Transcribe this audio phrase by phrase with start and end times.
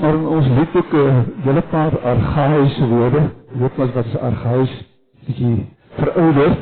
[0.00, 3.22] Maar in ons liedboek 'n hele paar argaïese woorde.
[3.52, 4.84] Weet mos wat is argaïs?
[5.26, 6.60] Bietjie verouderd.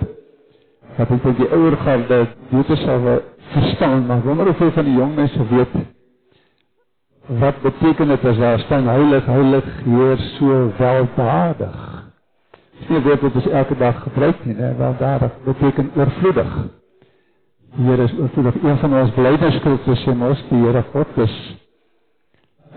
[0.97, 1.77] Wat ek dink die ouer
[2.09, 3.21] dat dit sal
[3.53, 5.75] verstaan, maar wonder jy van die jong mense weet
[7.27, 12.05] wat beteken dit as daar staan heilig, heilig, Heer so weldadig.
[12.89, 14.75] Jy weet dit is elke dag gebruik nie, né?
[14.79, 16.53] Weldadig beteken oorvloedig.
[17.77, 18.63] Here is oorvloedig.
[18.63, 21.56] Een van ons blydenskrifte sê mos die Here God is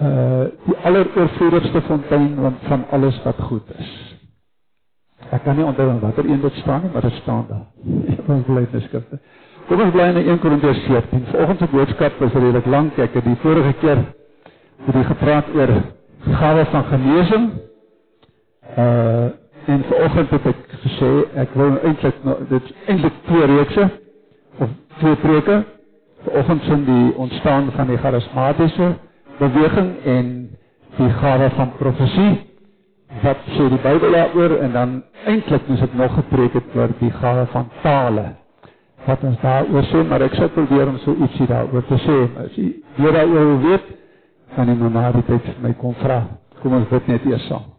[0.02, 2.37] uh die alleroorvloedigste fontein
[2.68, 3.89] van alles wat goed is.
[5.29, 7.65] Ek kan nie onthou watter een dit staan nie, maar dit staan daar.
[8.36, 9.19] Ons blydenskrifte.
[9.69, 11.25] Kom ons bly in 1 Korintiërs 14.
[11.29, 12.96] Vanoggend se boodskap is redelik lank.
[12.97, 14.00] Ek het die vorige keer
[14.88, 15.74] het ek gepraat oor
[16.39, 17.50] gawe van genesing.
[18.77, 19.27] Uh
[19.69, 21.10] en vanoggend het ek gesê
[21.43, 23.83] ek wil eintlik dit eintlik twee reekse
[24.66, 24.71] of
[25.04, 25.60] twee preke.
[26.25, 28.88] Vanoggend sien die ontstaan van die charismatiese
[29.39, 30.29] beweging en
[30.98, 32.31] die gawe van profesie
[33.23, 37.11] wat sê die Bybel daaroor en dan eintlik moet ek nog gepreek het oor die
[37.22, 38.25] gawe van tale
[39.08, 42.58] wat ons daaroor sê maar ek sal probeer om so ietsie daaroor te sê as
[42.59, 42.69] jy
[43.00, 43.88] weer daaroor weet
[44.55, 46.23] kan jy maar na die tyd my kom vra
[46.61, 47.72] kom ons bid net eers saam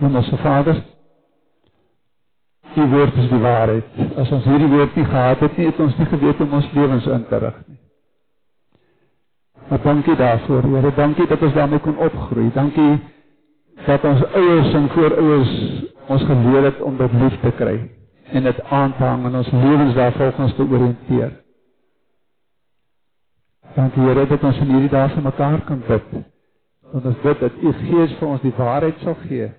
[0.00, 0.84] Hemelse Vader
[2.76, 4.00] Die woord is die waarheid.
[4.20, 7.06] As ons hierdie woord nie gehad het nie, het ons nie geweet om ons lewens
[7.08, 7.78] in te rig nie.
[9.68, 10.62] Maar dankie daarvoor.
[10.62, 12.50] Here, dankie dat ons daarmee kon opgroei.
[12.54, 13.00] Dankie
[13.86, 17.90] dat ons ouers en voorouers ons geleer het om dit lief te kry
[18.30, 21.32] en dit aan te hang en ons lewens daarvolgens te orienteer.
[23.74, 26.12] Dankie Here dat ons in hierdie dae vir mekaar kan bid.
[26.92, 29.50] Want ons bid dat U Gees vir ons die waarheid sal gee.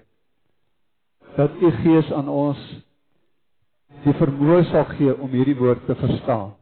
[1.36, 2.64] Dat U Gees aan ons
[4.08, 6.56] die vermoë sal gee om hierdie woord te verstaan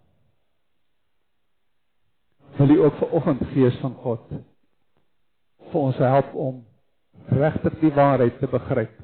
[2.57, 4.29] wil U ook vanoggend Gees van God
[5.71, 6.63] vir ons help om
[7.27, 8.95] regtig die waarheid te begryp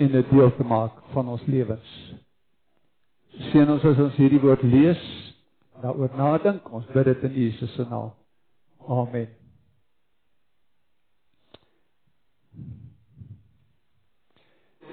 [0.00, 1.90] en dit deel te maak van ons lewens.
[3.50, 5.00] Seën ons as ons hierdie woord lees,
[5.82, 8.12] daaroor nadink, ons bid dit in Jesus se naam.
[8.88, 9.28] Amen.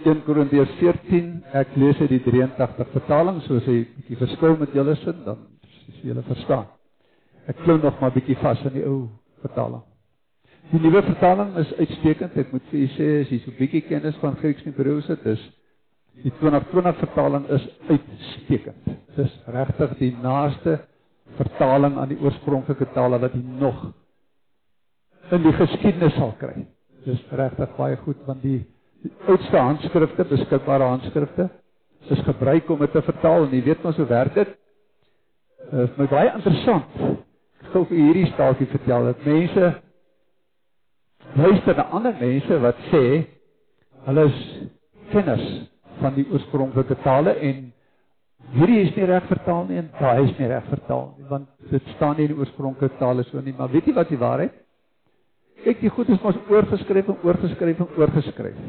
[0.08, 4.96] In Korintiërs 14, ek lees uit die 83 vertaling, soos hy bietjie verskil met julle
[5.02, 6.68] sin, dan as julle verstaan.
[7.48, 9.06] Ek klou nog maar bietjie vas in die ou
[9.44, 9.84] vertaling.
[10.68, 12.36] Die nuwe vertaling is uitstekend.
[12.36, 15.24] Ek moet vir julle sê as jy so bietjie kennis van Grieks en Hebreëus het,
[15.32, 15.44] is
[16.26, 18.90] die 2020 vertaling is uitstekend.
[19.16, 20.82] Dis regtig die naaste
[21.38, 23.86] vertaling aan die oorspronklike tale wat jy nog
[25.32, 26.66] in die geskiedenis sal kry.
[27.06, 28.60] Dis regtig baie goed want die,
[29.06, 31.48] die oudste handskrifte, beskikbare handskrifte,
[32.12, 34.52] is gebruik om dit te vertaal en jy weet mos hoe werk dit.
[35.72, 37.24] Dit is my baie interessant
[37.74, 39.72] gou vir hierdie staaltjie vertel dat mense
[41.36, 43.04] luister na ander mense wat sê
[44.08, 44.44] hulle is
[45.12, 45.48] kenners
[46.02, 47.66] van die oorspronklike tale en
[48.58, 51.92] hierdie is nie reg vertaal nie en daai is nie reg vertaal nie want dit
[51.96, 53.56] staan nie in die oorspronklike tale so nie.
[53.58, 54.56] Maar weet jy wat die waarheid?
[55.66, 58.60] Kyk die goed is mos oorgeskryf en oorgeskryf en oorgeskryf.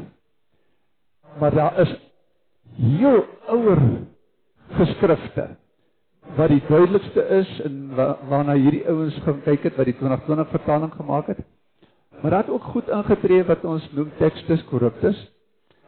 [1.39, 1.93] Maar daar is
[2.79, 3.81] heel ouer
[4.79, 5.47] geskrifte
[6.35, 10.93] wat die duidelikste is en wa waarna hierdie ouens gaan het wat die 2020 vertaling
[10.93, 11.39] gemaak het.
[12.21, 15.31] Maar het ook goed ingetree wat ons noem tekstes korruptus.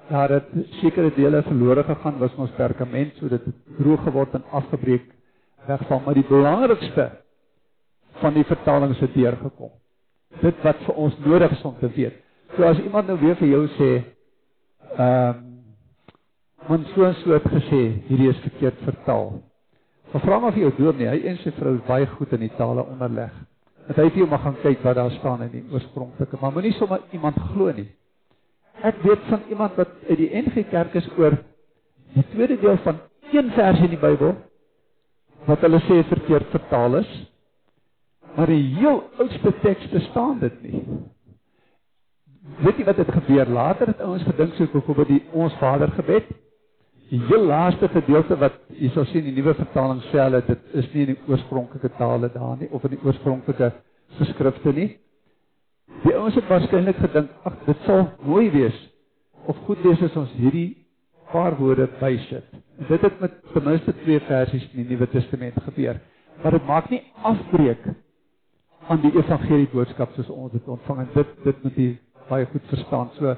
[0.10, 0.48] Daar het
[0.82, 5.06] sekere dele verlore gegaan was ons perkament sodat dit droog geword en afgebreek
[5.68, 7.10] wegval, maar die belangrikste
[8.20, 9.70] van die vertalings het deurgekom.
[10.42, 12.18] Dit wat vir ons nodig is om te weet.
[12.56, 13.68] So as iemand nou weer vir jou
[14.98, 15.48] ehm um,
[16.68, 19.51] want so en so het gesê, hierdie is verkeerd vertaal.
[20.12, 22.52] Maar vra maar vir jou dominee, hy en sy vrou is baie goed in die
[22.58, 23.32] tale onderleg.
[23.88, 26.74] Dat hy vir jou mag gaan kyk wat daar staan in die oorspronklike, maar moenie
[26.76, 27.88] sommer iemand glo nie.
[28.84, 31.38] Ek weet van iemand wat uit die NG Kerk is oor
[32.16, 33.00] die tweede deel van
[33.32, 34.36] een vers in die Bybel
[35.48, 37.12] wat hulle sê verkeerd vertaal is.
[38.36, 40.84] Maar die heel oudste tekste staan dit nie.
[42.62, 46.30] Weet jy wat het gebeur later het ouens gedink so byvoorbeeld die ons Vader gebed
[47.12, 50.76] Die heel laaste gedeelte wat jy sal sien in die nuwe vertaling sê hulle dit
[50.80, 53.68] is nie in die oorspronklike tale daar nie of in die oorspronklike
[54.20, 54.88] geskrifte nie.
[56.06, 58.78] Die ouens het waarskynlik gedink, ag, dit sal mooi wees
[59.52, 60.70] of goed wees as ons hierdie
[61.34, 62.48] paar woorde bysit.
[62.88, 66.00] Dit het met ten minste twee versies in die Nuwe Testament gebeur.
[66.42, 67.92] Maar dit maak nie afbreek
[68.88, 71.90] aan die evangelie boodskap soos ons dit ontvang en dit dit moet jy
[72.32, 73.12] baie goed verstaan.
[73.20, 73.36] So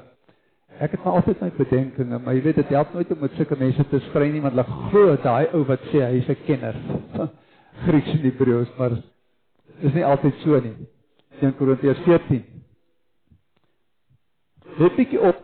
[0.82, 3.56] Ek het maar altyd my bedenkinge, maar jy weet dit help nooit om met sulke
[3.58, 6.74] mense te sprei nie want hulle glo daai ou wat sê hy's 'n kenner
[7.14, 7.30] van
[7.84, 8.96] Grieks en Hebreëus, maar
[9.80, 10.74] is nie altyd so nie.
[11.40, 12.42] 1 Korintiërs 14.
[14.78, 15.42] Let bietjie op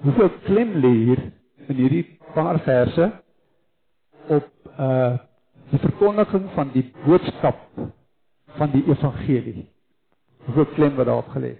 [0.00, 1.22] hoeveel klem lê hier
[1.68, 3.12] in hierdie paar verse
[4.28, 5.16] op uh
[5.68, 7.58] die verkondiging van die boodskap
[8.56, 9.66] van die evangelie.
[10.46, 11.50] Hoeveel klem word daarop gelê?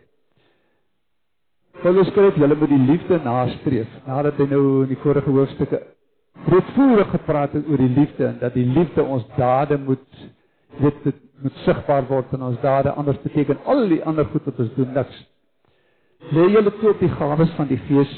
[1.83, 3.91] Paulus skryf julle moet die liefde nastreef.
[4.07, 5.83] Nadat hy nou in die vorige hoofstukke
[6.47, 10.07] breedvoerig gepraat het oor die liefde en dat die liefde ons dade moet
[10.79, 11.07] dit
[11.43, 14.91] moet sigbaar word in ons dade anders beteken al die ander goed wat ons doen
[14.95, 15.21] niks.
[16.35, 18.11] Lê julle toe op die gawes van die Gees,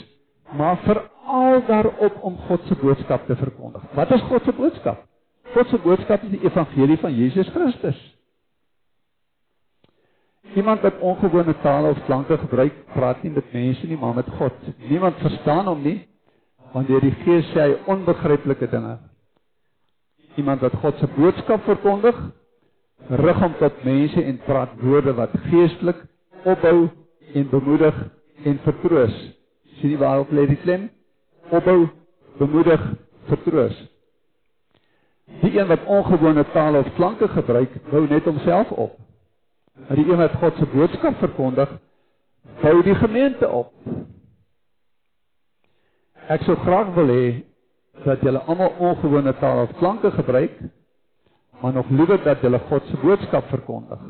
[0.56, 3.84] maar veral daarop om God se boodskap te verkondig.
[3.94, 5.04] Wat is God se boodskap?
[5.54, 8.00] God se boodskap is die evangelie van Jesus Christus.
[10.54, 14.54] Iemand wat ongewone tale of klanke gebruik, praat nie met mense nie, maar met God.
[14.88, 16.00] Niemand verstaan hom nie,
[16.72, 18.96] want deur die Gees sê hy onbegryplike dinge.
[20.38, 22.18] Iemand wat God se boodskap verkondig,
[23.22, 26.02] rig hom tot mense en praat woorde wat geestelik
[26.44, 26.88] opbou
[27.34, 27.96] en bemoedig
[28.44, 29.16] en vertroos.
[29.78, 30.88] Sien jy waarop lê die klem?
[31.50, 31.88] Opbou,
[32.38, 32.82] bemoedig,
[33.30, 33.76] vertroos.
[35.40, 38.99] Die een wat ongewone tale of klanke gebruik, bou net homself op.
[39.74, 41.70] Maar die een wat God se boodskap verkondig,
[42.62, 43.72] bou die gemeente op.
[46.30, 47.24] Ek sou graag wil hê
[48.04, 50.56] dat julle almal ongewone tale of klanke gebruik,
[51.60, 54.00] maar nog liewer dat julle God se boodskap verkondig.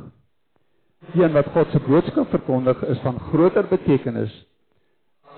[1.12, 4.34] Die een wat God se boodskap verkondig is van groter betekenis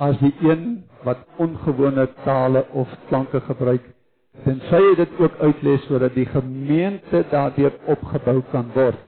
[0.03, 3.85] as die een wat ongewone tale of klanke gebruik
[4.45, 9.03] tensy hy dit ook uitlees sodat die gemeente daardeur opgebou kan word.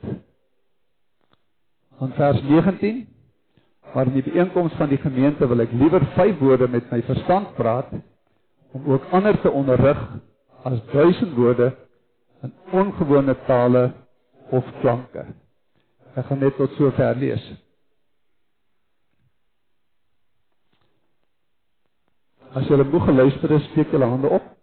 [2.00, 3.08] In vers 19
[3.92, 7.52] waar in die byeenkoms van die gemeente wil ek liewer vyf woorde met my verstand
[7.54, 7.92] praat
[8.74, 10.00] om ook ander te onderrig
[10.66, 11.70] as duisend woorde
[12.42, 13.92] in ongewone tale
[14.50, 15.26] of klanke.
[16.18, 17.44] Ek gaan net tot sover lees.
[22.54, 24.54] As jy 'n boek geluister het, steek julle hande op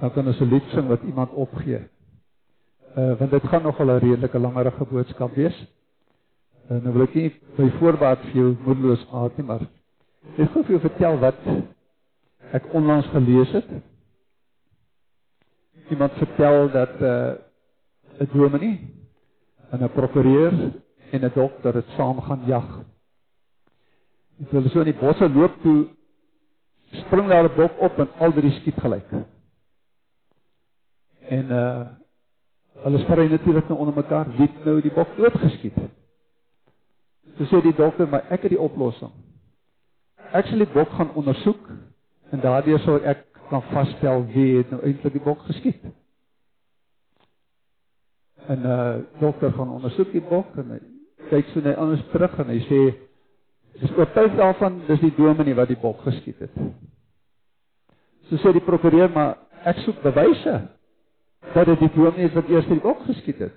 [0.00, 1.88] dan kan ons 'n lied sing wat iemand opgee.
[2.96, 5.66] Uh want dit gaan nogal 'n redelike langerige boodskap wees.
[6.68, 9.62] En nou wil ek nie by voorbaat vir jou moedeloos maak nie, maar
[10.34, 11.44] ek wil vir jou vertel wat
[12.56, 13.68] ek onlangs gelees het.
[15.94, 17.38] Iemand vertel dat 'n
[18.20, 18.80] uh, dominee
[19.70, 20.52] en 'n prokureur
[21.12, 22.66] en 'n dokter het saam gaan jag.
[24.50, 25.86] Hulle so in die bosse loop toe
[26.90, 29.10] spring daar 'n bok op en al drie skiet gelyk.
[31.28, 31.86] En uh
[32.76, 35.78] hulle sprei natuurlik nou onder mekaar wie nou die bok doodgeskiet.
[37.36, 39.12] So sê die dokter, maar ek het die oplossing.
[40.32, 41.68] Ek sal die bok gaan ondersoek
[42.32, 45.84] en daardeur sal ek kan vasstel wie het nou eintlik die bok geskiet.
[48.46, 50.80] En uh dokter gaan ondersoek die bok en hy
[51.30, 52.80] kyk so net anders terug en hy sê
[53.80, 56.56] dis oortuig daarvan dis die dominee wat die bok geskiet het.
[58.30, 59.36] So sê die prokureur, maar
[59.66, 60.56] ek soek bewyse
[61.52, 63.56] dat dit die dominee is wat eers die bok geskiet het.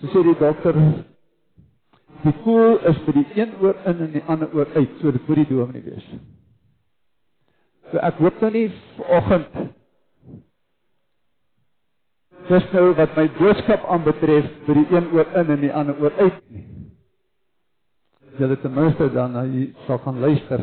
[0.00, 0.78] So sê die dokter
[2.24, 5.28] die koel is vir die een oor in en die ander oor uit, so dit
[5.28, 6.06] moet die dominee wees.
[7.90, 9.60] So ek hoop nou nie vanoggend
[12.48, 16.14] dis nou wat my boodskap aanbetref vir die een oor in en die ander oor
[16.16, 16.64] uit nie.
[18.38, 20.62] Julle ten minste dan na jy sal gaan luister.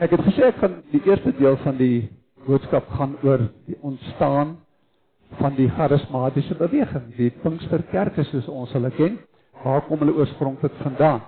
[0.00, 2.08] Ek het gesê ek gaan die eerste deel van die
[2.46, 4.56] boodskap gaan oor die ontstaan
[5.38, 9.20] van die charismatiese beweging, die Pinksterkerke soos ons hulle ken.
[9.62, 11.22] Waar kom hulle oorspronklik vandaan?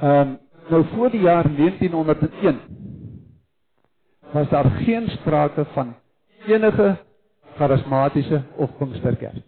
[0.00, 0.38] Ehm um,
[0.68, 2.60] nou voor die jaar 1901
[4.32, 5.94] was daar geen sprake van
[6.46, 6.96] enige
[7.54, 9.42] charismatiese of Pinksterkerk.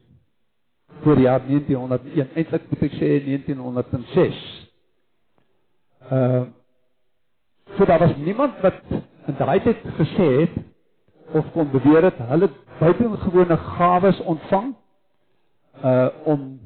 [1.01, 4.43] Voor die jaar 1901, eintlik moet ek sê 1906.
[6.11, 6.43] Ehm uh,
[7.77, 8.75] so daar was niemand wat
[9.27, 10.57] in daai tyd gesê het
[11.33, 14.75] of kon beweer het hulle buitengewone gawes ontvang
[15.85, 16.61] uh om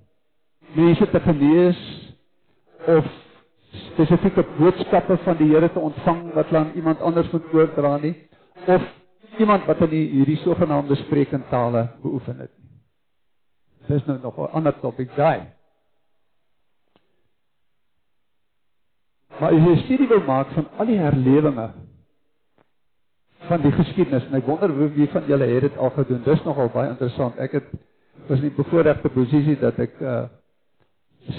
[0.75, 1.79] mense te genees
[2.87, 3.07] of
[3.71, 8.15] spesifieke boodskappe van die Here te ontvang wat aan iemand anders moet oordra nie
[8.67, 8.83] of
[9.39, 12.51] iemand wat in hierdie sogenaamde spreekentale beoefen het.
[13.87, 15.41] Dis nou nog 'n ander topik daai.
[19.41, 21.71] Maar as jy studie wil maak van al die herlewinge
[23.47, 26.23] van die geskiedenis en ek wonder wie van julle het dit al gedoen.
[26.25, 27.37] Dis nogal baie interessant.
[27.37, 27.69] Ek het
[28.29, 30.25] was nie bevoordeelde posisie dat ek 'n uh,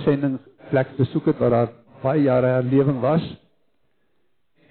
[0.03, 3.23] sending plek besoek het waar daar baie jare herlewing was.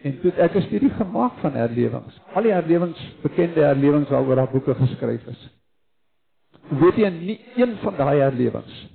[0.03, 2.21] En toe ek 'n studie gemaak van herlewings.
[2.35, 5.51] Al die herlewings, bekende herlewings waaroor daar boeke geskryf is.
[6.69, 8.87] weet jy nie een van daai herlewings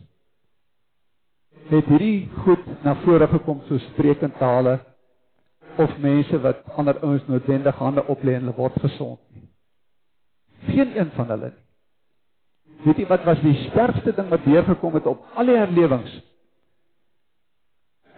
[1.72, 4.80] het hierdie goed na vore gekom so sprekend tale
[5.80, 9.46] of mense wat ander ouens noodwendig hande oplê en hulle word gesond nie.
[10.68, 11.68] Geen een van hulle nie.
[12.84, 16.14] Weet jy wat was die sterkste ding wat deurgekom het op al die herlewings?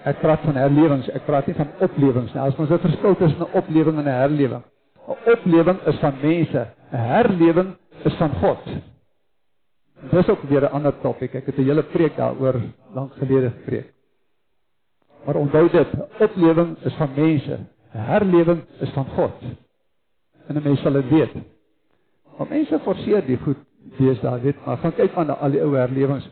[0.08, 2.42] Ek praat van herlewings, ek praat nie van oplewings nie.
[2.42, 4.64] As ons 'n verskil tussen 'n oplewing en 'n herlewing.
[5.08, 8.64] 'n Oplewing is van mense, 'n herlewing is van God.
[10.12, 11.36] Dis ook weer 'n ander topik.
[11.36, 12.62] Ek het 'n hele preek daaroor
[12.94, 13.94] lank gelede gepreek.
[15.26, 15.88] Maar onthou dit,
[16.20, 19.34] oplewing is van mense, herlewing is van God.
[20.48, 21.34] En 'n mens sal dit weet.
[22.38, 23.58] Want mense forceer die goed
[23.98, 26.30] deesdae, weet, maar gaan kyk aan al die ou herlewings.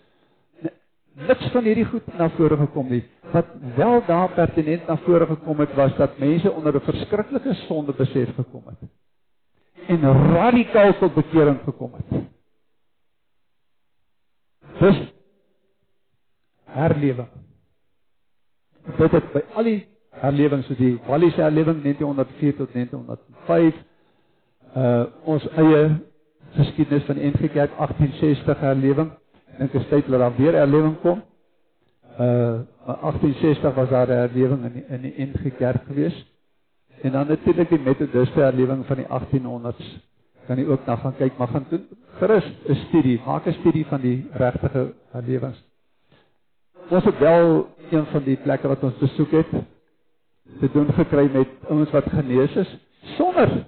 [1.28, 3.04] Niks van hierdie goed na vore gekom nie.
[3.34, 7.94] Wat wel daar pertinent na vore gekom het was dat mense onder 'n verskriklike sonde
[7.94, 8.90] besef gekom het.
[9.88, 10.02] En
[10.34, 12.24] radikaal tot bekering gekom het.
[14.80, 15.14] Dis
[16.66, 17.28] herlewing.
[18.98, 23.76] Dit het by al die herlewings so die Wallis herlewing 1904 tot 1905
[24.76, 26.11] uh ons eie
[26.56, 29.12] geskiedenis van NG Kerk 1860 herlewing.
[29.52, 31.24] Ek dink dit is tyd dat daar weer herlewing kom.
[32.20, 36.26] Uh 1860 was daar 'n herlewing in die, in die NG Kerk gewees.
[37.02, 40.10] En dan natuurlik die Methodiste herlewing van die 1800s
[40.48, 41.88] kan jy ook na gaan kyk, maar gaan doen
[42.20, 44.94] gerus 'n studie, maak 'n studie van die regte
[45.26, 45.64] lewens.
[46.90, 49.48] Ons het wel een van die plekke wat ons besoek het
[50.60, 52.78] te doen gekry met ouens wat genees is
[53.18, 53.66] sonder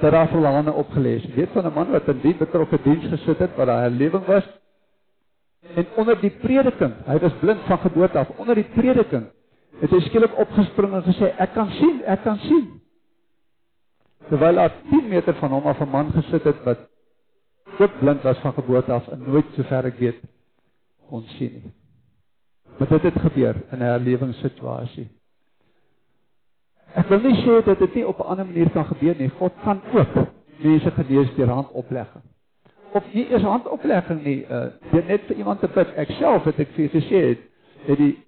[0.00, 1.26] dat daar verlane opgelees.
[1.34, 4.24] Weet van 'n man wat in die betrokke diens gesit het waar daar 'n lewing
[4.26, 4.44] was
[5.74, 9.26] en onder die prediking, hy was blind van geboorte af, onder die prediking
[9.80, 12.80] het hy skielik opgespring en gesê ek kan sien, ek kan sien
[14.28, 16.78] terwyl daar 10 meter van hom af 'n man gesit het wat
[17.78, 20.20] ook blind was van geboorte af en nooit sover ek weet
[21.08, 21.72] kon sien nie.
[22.78, 25.08] Maar dit het gebeur in 'n herlewingssituasie.
[26.94, 29.28] Ek wil nie sê dat dit nie op 'n ander manier kan gebeur nie.
[29.28, 30.14] God kan ook
[30.62, 32.22] mense genees deur handoplegging.
[32.92, 35.88] Of nie eers handoplegging nie, uh deur net vir iemand te bid.
[35.96, 37.38] Ek self het ek vir gesê het,
[37.86, 38.18] het die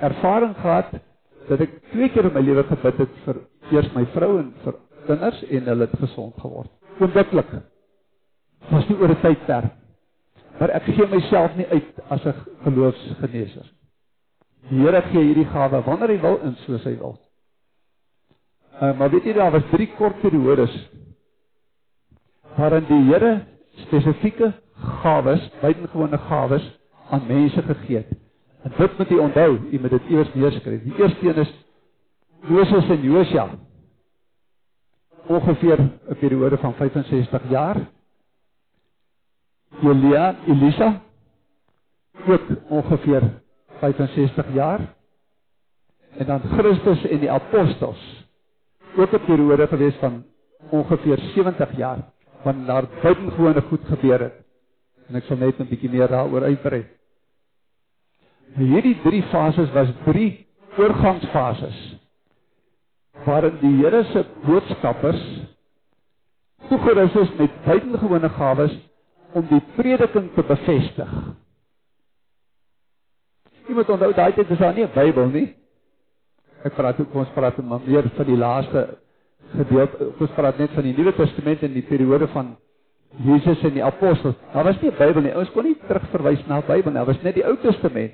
[0.00, 0.90] ervaring gehad
[1.48, 4.74] dat ek twee keer in my lewe gebid het vir eers my vrou en vir
[5.06, 6.70] kinders en hulle het gesond geword.
[6.98, 7.52] Onmiddellik.
[8.70, 9.72] Was nie oor 'n tydperk.
[10.58, 12.34] Maar ek gee myself nie uit as 'n
[12.64, 13.70] geloofsgeneeser.
[14.70, 17.18] Die Here gee hierdie gawe wanneer hy wil en soos hy wil.
[18.82, 20.72] Uh, maar weet jy daar was drie kort periodes
[22.56, 23.44] waarin die Here
[23.86, 24.52] spesifieke
[25.02, 26.64] gawes, buitengewone gawes
[27.10, 28.08] aan mense gegee het.
[28.62, 30.82] En dit moet jy onthou, jy moet dit eers neerskryf.
[30.82, 31.52] Die eerste een is
[32.48, 33.48] Moses en Josua
[35.26, 37.76] ongeveer 'n periode van 65 jaar.
[39.82, 41.00] Elia, Elisa
[42.26, 43.22] ook ongeveer
[43.78, 44.94] 65 jaar.
[46.16, 48.23] En dan Christus en die apostels
[48.96, 50.24] ook 'n periode gewees van
[50.70, 51.98] ongeveer 70 jaar
[52.42, 54.34] wanneer daar buitengewone goed gebeur het.
[55.08, 56.86] En ek sal net 'n bietjie meer daaroor uitbrei.
[58.56, 60.46] Hierdie drie fases was drie
[60.76, 61.96] oorgangsfases
[63.24, 65.22] waarin die Here se boodskappers
[66.68, 68.78] toegerus is met buitengewone gawes
[69.32, 71.12] om die prediking te bevestig.
[73.68, 75.63] Jy moet onthou daai tyd is daar nie 'n Bybel nie.
[76.64, 78.84] Ek praat ook ons praat maar meer van die laaste
[79.52, 80.12] gedeelte.
[80.18, 82.54] Ons praat net van die Nuwe Testament en die periode van
[83.24, 84.34] Jesus en die apostels.
[84.52, 85.36] Daar was nie 'n Bybel nie.
[85.36, 86.98] Ons kon nie terugverwys na 'n Bybel nie.
[86.98, 88.12] Daar was net die Ou Testament.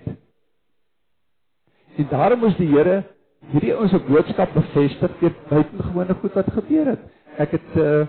[1.97, 3.05] En daarom moes die Here
[3.53, 7.01] hierdie ons boodskap bevestig deur buitengewone goed wat gebeur het.
[7.39, 8.07] Ek het uh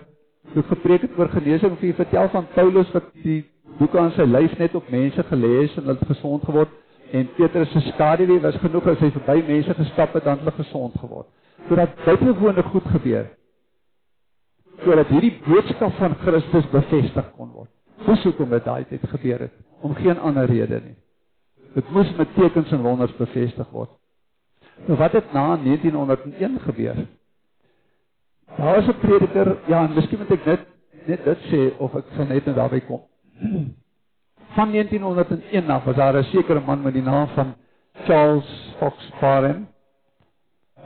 [0.53, 3.45] toe gepreek het oor genesing vir vertel van Paulus wat die
[3.77, 6.69] boeke aan sy lyf net op mense gelees en hulle gesond geword
[7.11, 10.97] en Petrus se skaduwee was genoeg as hy verby mense gestap het dan hulle gesond
[10.99, 11.27] geword.
[11.67, 13.29] Sodat buitengewone goed gebeur.
[14.83, 17.71] Sodat hierdie boodskap van Christus bevestig kon word.
[18.05, 19.53] Dis hoekom dit daai tyd gebeur het,
[19.85, 20.97] om geen ander rede nie.
[21.75, 23.91] Dit moes met tekens en wonders bevestig word.
[24.87, 27.05] Nou wat het na 1901 gebeur?
[28.57, 30.65] Daar was 'n prediker, ja, en miskien moet ek net
[31.05, 33.01] net dit sê of ek sal net daarby kom.
[34.51, 37.55] Van 1901 af was daar 'n sekere man met die naam van
[37.93, 39.67] Charles Fox Parham.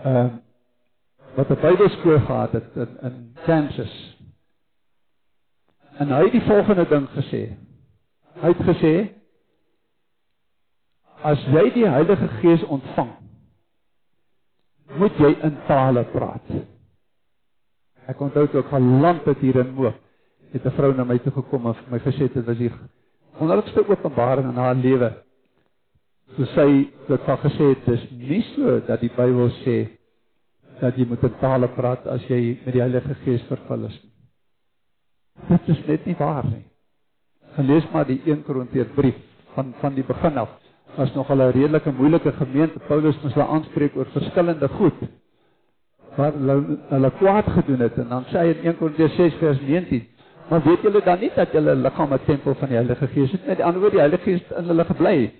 [0.04, 0.34] Ehm uh,
[1.36, 4.18] wat 'n Bybelskool gehad het in, in Kansas.
[5.98, 7.56] En hy het die volgende ding gesê.
[8.42, 8.94] Hy het gesê
[11.22, 13.12] as jy die Heilige Gees ontvang,
[14.98, 16.50] moet jy in tale praat.
[18.06, 20.04] Ek onthou toe ek van land het hier in Moop
[20.52, 22.72] het 'n vrou na my toe gekom en vir my gesê dit was die
[23.40, 25.12] wonderlikste openbaring in haar lewe.
[26.36, 26.68] So sy
[27.08, 29.78] het van gesê dit is nie so dat die Bybel sê
[30.82, 34.00] dat jy moet in tale praat as jy met die Heilige Gees vervul is.
[35.50, 36.64] Dit is net nie waar nie.
[37.56, 39.20] Gaan lees maar die 1 Korintiërs brief
[39.56, 40.50] van van die begin af.
[40.98, 42.80] Was nog al 'n redelike moeilike gemeente.
[42.88, 45.00] Paulus moes hulle aanspreek oor verskillende goed
[46.16, 49.62] wat hulle hulle kwaad gedoen het en dan sê hy in 1 Korintiërs 6 vers
[49.62, 50.15] 19
[50.50, 53.46] Maar weet julle dan nie dat julle liggaam 'n tempel van die Heilige Gees is?
[53.46, 55.34] Met ander woorde, die Heilige Gees in hulle gebly.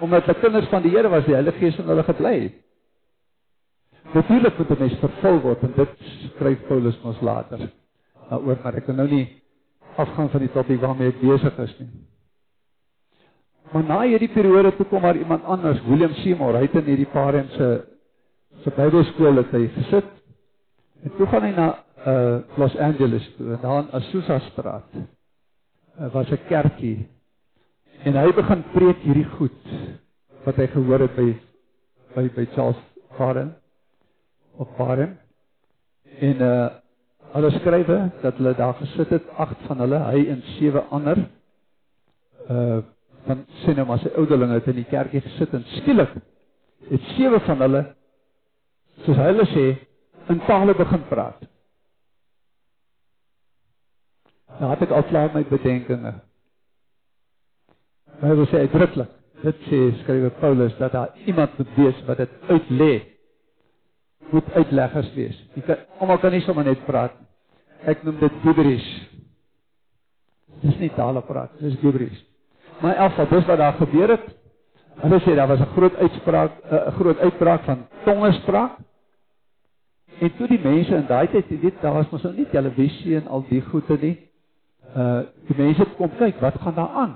[0.00, 2.54] Omdat hulle kinders van die Here was, die Heilige Gees in hulle gebly.
[4.12, 7.58] Natuurlik moet 'n mens vervul word en dit skryf Paulus ons later.
[8.28, 9.42] Daaroor maar ek nou nie
[9.96, 11.88] afgaan van die topik waarmee ek besig is nie.
[13.72, 17.12] Maar na hierdie periode toe kom daar iemand anders, William Seymour, hy het in hierdie
[17.12, 17.84] Parem se
[18.62, 20.10] se Bybelskool het hy gesit.
[21.02, 21.66] En toe gaan hy na
[22.06, 24.84] uh Los Angeles toe, daar in Azusa straat.
[26.00, 27.08] Uh, was 'n kerkie.
[28.02, 29.60] En hy begin preek hierdie goed
[30.44, 31.28] wat hy gehoor het by
[32.14, 32.80] by by Charles
[33.16, 33.54] Parem
[34.56, 35.18] op Parem.
[36.18, 36.68] En uh
[37.32, 41.16] hulle skrywe dat hulle daar gesit het, agt van hulle, hy en sewe ander
[42.50, 42.82] uh
[43.26, 46.10] van sien nou maar sy ouderlinge het in die kerkie gesit en skielik
[46.88, 47.82] het sewe van hulle
[49.04, 49.66] soos hulle sê
[50.32, 51.51] in tale begin praat.
[54.60, 56.12] Nou het ek al klaar my bedenkinge.
[58.22, 62.36] Hy wil sê uitdruklik, dit sê skrywe Paulus dat daar iemand moet wees wat dit
[62.50, 62.92] uitlê.
[64.30, 65.38] Moet uitleggers wees.
[65.56, 67.16] Jy kan almal kan nie sommer net praat.
[67.88, 68.90] Ek noem dit gibberish.
[70.62, 72.20] Dis nie tale praat, dis gibberish.
[72.82, 74.30] Maar elke dis wat daar gebeur het.
[75.02, 78.78] Hulle sê daar was 'n groot uitspraak, 'n groot uitbraak van tongespraak.
[80.20, 83.26] En toe die mense in daai tyd, weet, daar was mos nou nie televisie en
[83.26, 84.31] al die goede nie.
[84.96, 87.14] Uh die mense kom kyk, wat gaan daar aan?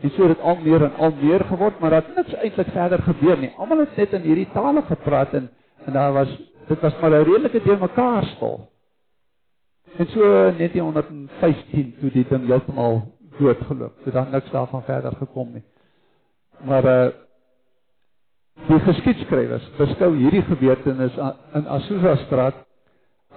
[0.00, 3.02] En so het dit al meer en al meer geword, maar dat niks eintlik verder
[3.02, 3.52] gebeur nie.
[3.56, 5.50] Almal het net in hierdie tale gepraat en
[5.84, 6.30] en daar was
[6.68, 8.70] dit was maar 'n redelike deel mekaar spel.
[9.98, 10.20] En so
[10.56, 13.02] 1915 toe die ding heeltemal
[13.38, 14.04] doodgeloop.
[14.04, 15.64] Dit dan niks daarvan verder gekom nie.
[16.64, 17.12] Maar uh
[18.68, 21.16] die geskiedskrywers beskou hierdie gebeurtenis
[21.52, 22.54] in Azusa straat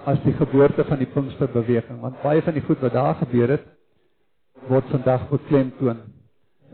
[0.04, 3.66] as die geboorte van die Pinksterbeweging, want baie van die goed wat daar gebeur het
[4.68, 6.00] word vandag beklemtoon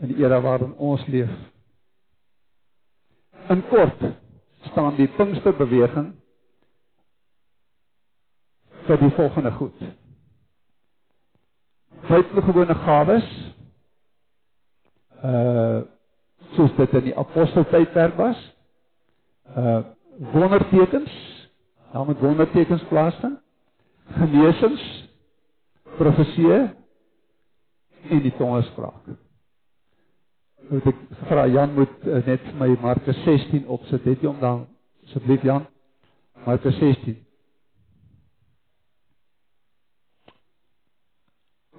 [0.01, 1.31] in die era waarin ons leef.
[3.49, 4.01] In kort
[4.71, 6.13] staan die Pinksterbeweging
[8.85, 9.83] vir die volgende goed.
[12.09, 13.27] Buitengewone gawes
[15.25, 15.81] uh
[16.55, 18.39] soos dit in die aposteltydperk was.
[19.57, 19.81] Uh
[20.31, 21.11] wondertekens,
[21.95, 23.39] daar moet wondertekens plaasvind.
[24.19, 24.81] Genesings,
[25.95, 26.57] profeseë
[28.11, 29.13] en die tongespraak.
[30.67, 34.03] Moet ek vra Jan moet uh, net my Markus 16 opsit.
[34.03, 34.65] Het jy hom dan
[35.07, 35.63] asseblief Jan?
[36.45, 37.21] Markus 16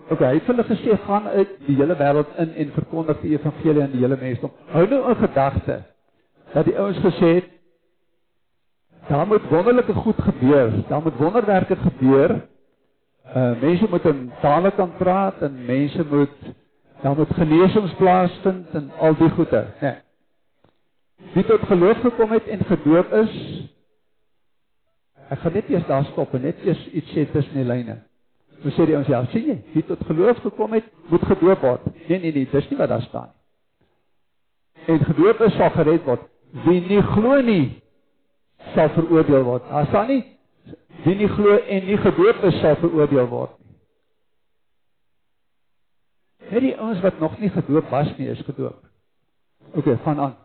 [0.06, 3.82] Ok, hy het hulle gesê gaan uit die hele wêreld in en verkondig die evangelie
[3.82, 4.52] aan die hele mensdom.
[4.70, 5.80] Hou nou in gedagte
[6.54, 7.55] dat die ouens gesê het
[9.08, 12.48] daar moet wonderlike goed gebeur, daar moet wonderwerke gebeur.
[13.26, 16.34] Uh mense moet in tale kan praat en mense moet
[17.02, 19.80] daar moet genesings plaasvind en al die goede, né?
[19.80, 19.94] Nee.
[21.32, 23.32] Wie tot geloof gekom het en gedoop is,
[25.28, 27.98] ek gaan net eers daar stop en net eers iets sê tussen die lyne.
[28.62, 31.88] Hoe sê die ons ja, sien jy, wie tot geloof gekom het, moet gedoop word.
[32.06, 33.34] Nee nee nee, dis nie wat daar staan nie.
[34.86, 36.22] En gedoop is sal gered word.
[36.64, 37.82] Wie nie glo nie,
[38.74, 39.68] sal veroordeel word.
[39.70, 40.24] Daar staan nie
[41.04, 43.74] wie nie glo en nie gedoop is sal veroordeel word nie.
[46.50, 48.78] Het die ons wat nog nie gedoop was nie, is gedoop.
[49.74, 50.36] OK, gaan aan.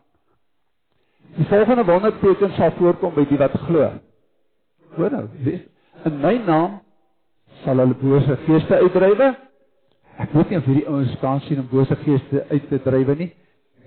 [1.38, 3.92] Die volgende wonderteken sal voorkom by die wat glo.
[4.98, 5.28] Hoor nou,
[6.10, 6.80] in my naam
[7.64, 9.30] sal hulle bose geeste uitdrywe.
[10.22, 13.30] Ek weet nie of hierdie ouens kan sien om bose geeste uit te drywe nie.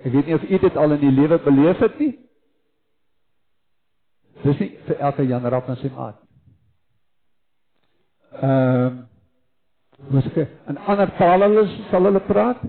[0.04, 2.14] Ek weet nie of u dit al in die lewe beleef het nie.
[4.44, 6.20] Dis nie vir elke Jan Rapp en sy maat.
[8.42, 9.02] Ehm um,
[10.12, 11.48] mos ek in ander tale
[11.90, 12.60] sal hulle praat.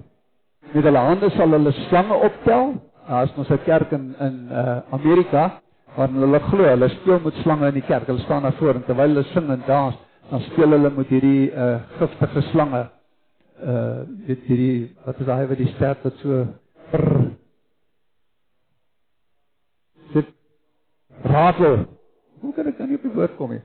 [0.72, 2.76] Met hulle hande sal hulle slange optel.
[3.10, 5.62] Daar's mos 'n kerk in in uh, Amerika
[5.96, 8.08] waar hulle glo hulle speel met slange in die kerk.
[8.08, 9.96] Hulle staan daar voor en terwyl hulle sing en dans
[10.30, 12.90] dan speel hulle met hierdie uh giftige slange.
[13.62, 16.46] Uh weet hierdie wat is daai wat die sterf wat so
[16.92, 17.32] brr.
[20.14, 20.32] Dit
[21.24, 21.86] ratel.
[22.42, 23.62] Hoe kan ek op die woord kom nie?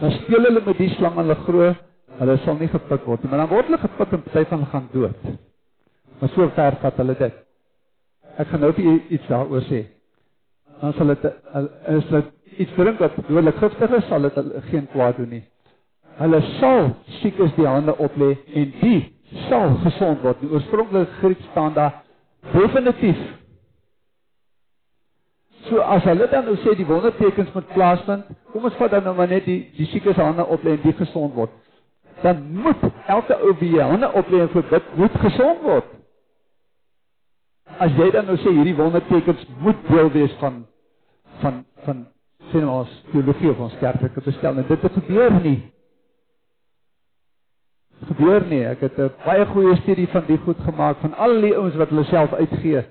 [0.00, 1.74] Dan speel hulle met die slange hulle glo
[2.18, 4.88] Hulle sal nie gepik word nie, maar dan word hulle gepik en party van gaan
[4.92, 5.28] dood.
[6.18, 7.36] Maar so ver vat hulle dit.
[8.42, 9.84] Ek gaan nou vir julle iets daaroor sê.
[10.80, 11.28] Dan sal dit
[11.94, 12.32] is dit
[12.64, 14.40] iets drink wat dodelik giftig is, sal dit
[14.72, 15.44] geen kwaad doen nie.
[16.18, 18.98] Hulle sal siekes die hande oplê en die
[19.46, 20.40] sal gesond word.
[20.42, 22.00] Die oorspronklike Grieks staan daar
[22.50, 23.20] definitief.
[25.68, 29.14] So as hulle dan nou sê die wondertekens moet plaasvind, kom ons vat dan nou
[29.18, 31.54] maar net die die siekes hande oplê en die gesond word.
[32.22, 35.94] Dan moet elke ou wie hande oplê en verbid moet gesond word.
[37.78, 40.62] As jy dan nou sê hierdie wondertekens moet deel wees van
[41.42, 42.06] van van
[42.52, 45.58] sien ons teologie of ons kerklike bestelling, dit het gebeur nie
[48.08, 48.64] gebeur nie.
[48.66, 51.88] Ek het 'n baie goeie studie van die goed gemaak van al die ouens wat
[51.88, 52.84] hulle self uitgee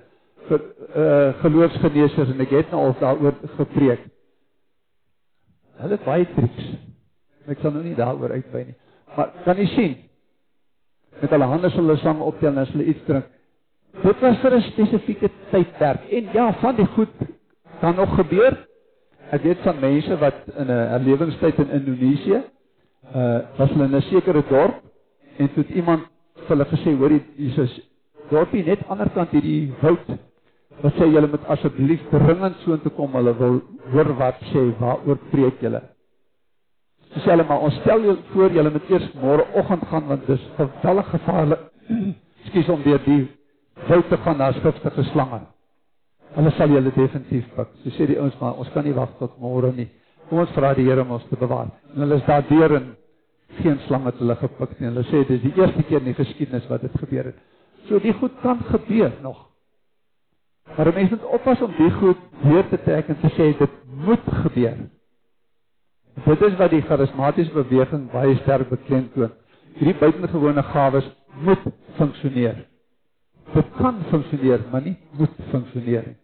[0.50, 0.64] vir
[0.96, 4.04] uh geloofsgeneesers en ek het nou al daaroor gepreek.
[5.82, 6.70] Hulle baie triks.
[7.48, 8.78] Ek sal nou nie daaroor uitwy nie.
[9.16, 9.98] Maar kan jy sien?
[11.22, 13.30] Met hulle hande sal hulle sang optel en as hulle iets drink.
[14.04, 16.10] Dit was vir 'n spesifieke tydperk.
[16.12, 17.14] En ja, van die goed
[17.80, 18.58] kan nog gebeur.
[19.32, 22.44] Ek weet van mense wat in 'n herlewingstyd in Indonesië
[23.16, 24.88] uh was hulle in 'n sekere dorp
[25.38, 26.08] En toe iemand
[26.48, 27.74] vir hulle gesê, hoor jy Jesus,
[28.32, 30.10] dorpie net aanderkant hierdie woud.
[30.82, 33.62] Wat sê julle moet asseblief dringend so intoe kom, hulle wil
[33.94, 35.82] hoor wat sê, waaroor preek julle?
[37.16, 41.10] Sê hulle maar ons stel julle voor julle moet eers môreoggend gaan want dis geweldig
[41.16, 41.63] gevaarlik.
[42.50, 43.24] Skus om weer die
[43.88, 45.42] woud te gaan na skriftige slange.
[46.36, 47.74] Hulle sal julle definitief pik.
[47.82, 49.90] So sê die ouens maar ons kan nie wag tot môre nie.
[50.30, 51.72] Kom ons vra die Here om ons te bewaar.
[51.96, 52.94] En hulle is daar deur in
[53.63, 54.92] geen slang het hulle gepik nie.
[54.92, 57.46] Hulle sê dis die eerste keer in die geskiedenis wat dit gebeur het.
[57.90, 59.48] So die goed kan gebeur nog.
[60.75, 63.75] Maar mense moet oppas om die goed weer te trek en te sê dit
[64.06, 64.77] moet gebeur.
[66.25, 69.32] Dit is wat die charismatiese beweging baie sterk beklemtoon.
[69.77, 71.08] Hierdie buitengewone gawes
[71.45, 71.63] moet
[71.97, 72.65] funksioneer.
[73.53, 76.17] Dit kan funksioneer, maar nie moet funksioneer nie.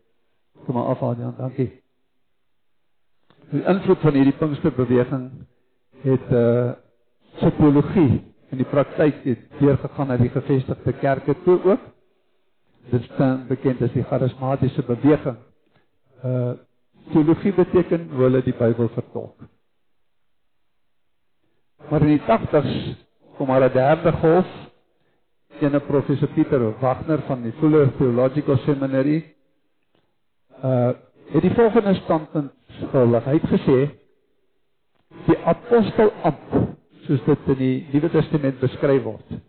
[0.65, 1.69] Kom maar af Adrian, dankie.
[3.51, 5.25] Die invloed van hierdie Pinksterbeweging
[6.03, 6.75] het 'n uh, eh,
[7.35, 9.23] psigologie in die praktyk
[9.59, 11.79] deurgegaan na die gevestigde kerke toe ook.
[12.91, 15.37] Dit staan bekend as die charismatiese beweging.
[16.23, 16.53] Uh
[17.11, 19.41] teologie beteken hoe hulle die Bybel vertolk.
[21.89, 22.75] Maar in die 80s
[23.37, 24.47] kom 'n derde golf
[25.59, 29.35] ene professor Pieter Wagner van die Fuller Theological Seminary
[30.63, 30.91] uh
[31.33, 32.51] het die volgende standpunt
[32.91, 33.19] gehul.
[33.19, 33.79] Hy het gesê
[35.25, 39.41] die apostel amp soos dit in die Nuwe Testament beskryf word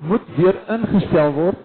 [0.00, 1.62] moet weer ingestel word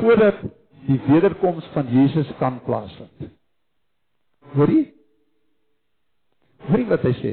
[0.00, 0.40] voordat
[0.86, 3.30] die wederkoms van Jesus kan plaasvind.
[4.54, 4.84] Hoor jy?
[6.66, 7.32] Hoor jy wat hy sê?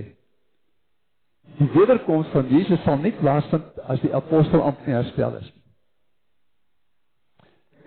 [1.59, 5.51] Die wederkoms van Jesus sal nie plaasvind as die apostel amp nie herstel is.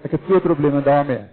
[0.07, 1.25] Ek het twee probleme daarmee.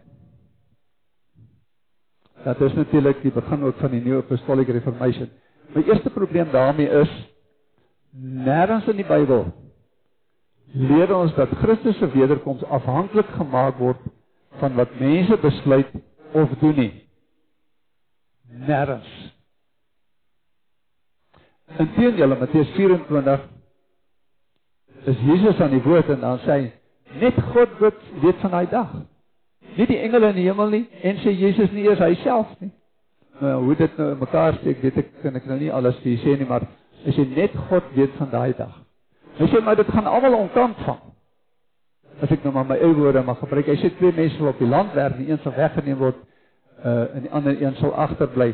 [2.43, 5.29] Dat is natuurlik die begin ook van die nuwe apostolic reformation.
[5.75, 7.11] My eerste probleem daarmee is
[8.13, 9.45] nêrens in die Bybel
[10.73, 14.01] leer ons dat Christus se wederkoms afhanklik gemaak word
[14.61, 15.89] van wat mense besluit
[16.33, 16.91] of doen nie.
[18.67, 19.09] Nêrens.
[21.77, 23.49] Inteendeel, Matteus 24
[25.09, 26.69] is Jesus aan die woord en dan sê hy
[27.21, 28.93] net God weet van daai dag.
[29.77, 32.73] Nie die engele in die hemel nie en sê Jesus nie eers hy self nie
[33.43, 36.37] nou hoe dit nou mekaar steek, weet ek kan ek nou nie alles vir sê
[36.37, 36.65] nie, maar
[37.07, 38.73] as jy net God weet van daai dag.
[39.37, 40.99] Hy sê maar dit gaan almal ontkant van.
[42.21, 44.61] As ek nou maar my eie woorde mag gebruik, hy sê twee mense sal op
[44.61, 46.21] die land werk, die een sal weggeneem word
[46.83, 48.51] uh en die ander een sal agterbly.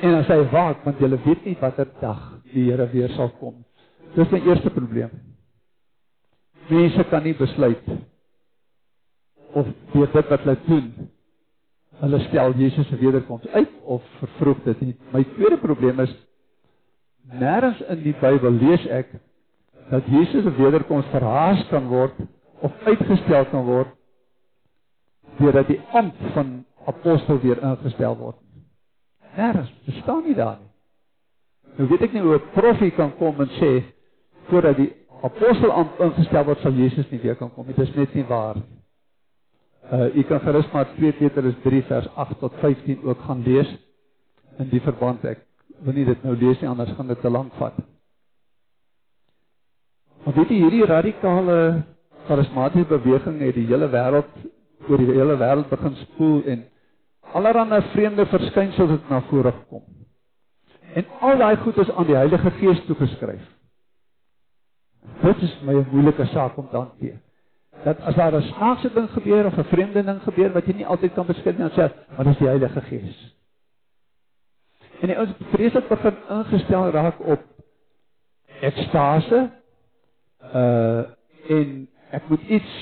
[0.00, 3.64] En sê hy waak want jy weet nie watter dag die Here weer sal kom.
[4.14, 5.12] Dis my eerste probleem.
[6.68, 7.84] Mense kan nie besluit
[9.56, 10.88] of weet dit wat hulle doen
[11.98, 14.96] hulle stel Jesus se wederkoms uit of vervroeg dit nie.
[15.12, 16.12] My tweede probleem is
[17.32, 19.12] nêrens in die Bybel lees ek
[19.90, 22.16] dat Jesus se wederkoms verhaas kan word
[22.64, 23.92] of uitgestel kan word
[25.38, 28.38] deurdat die amp van apostel weer ingestel word.
[29.36, 30.70] Nêrens, dit staan nie daar nie.
[31.78, 33.84] Nou weet ek nie hoe 'n profie kan kom en sê
[34.48, 37.74] voordat die apostel amp ingestel word sal Jesus nie weer kan kom nie.
[37.74, 38.78] Dit is net nie waar nie.
[39.92, 43.68] Uh u kan gerus maar 2 Petrus 3 vers 8 tot 15 ook gaan lees
[44.58, 45.47] in die verband ek
[45.84, 47.76] wil nie dit nou lees nie anders gaan dit te lank vat.
[50.24, 51.58] Maar weet jy hierdie radikale
[52.28, 54.32] karismatiese beweging het die hele wêreld
[54.88, 56.64] oor die hele wêreld begin spoel en
[57.32, 59.84] allerlei vreemde verskynsels het na vore gekom.
[60.94, 63.46] En al daai goed is aan die Heilige Gees toegeskryf.
[65.22, 67.18] Dit is my moeilike saak om te hanteer.
[67.84, 70.86] Dat as daar 'n snaakse ding gebeur of 'n vreemde ding gebeur wat jy nie
[70.86, 73.37] altyd kan beskryf nie, dan sê, "Maar dis die Heilige Gees."
[75.00, 77.44] En ons vreeslik begin ingestel raak op
[78.60, 79.44] ekstase
[80.54, 81.04] uh
[81.48, 81.68] en
[82.12, 82.72] ek moet iets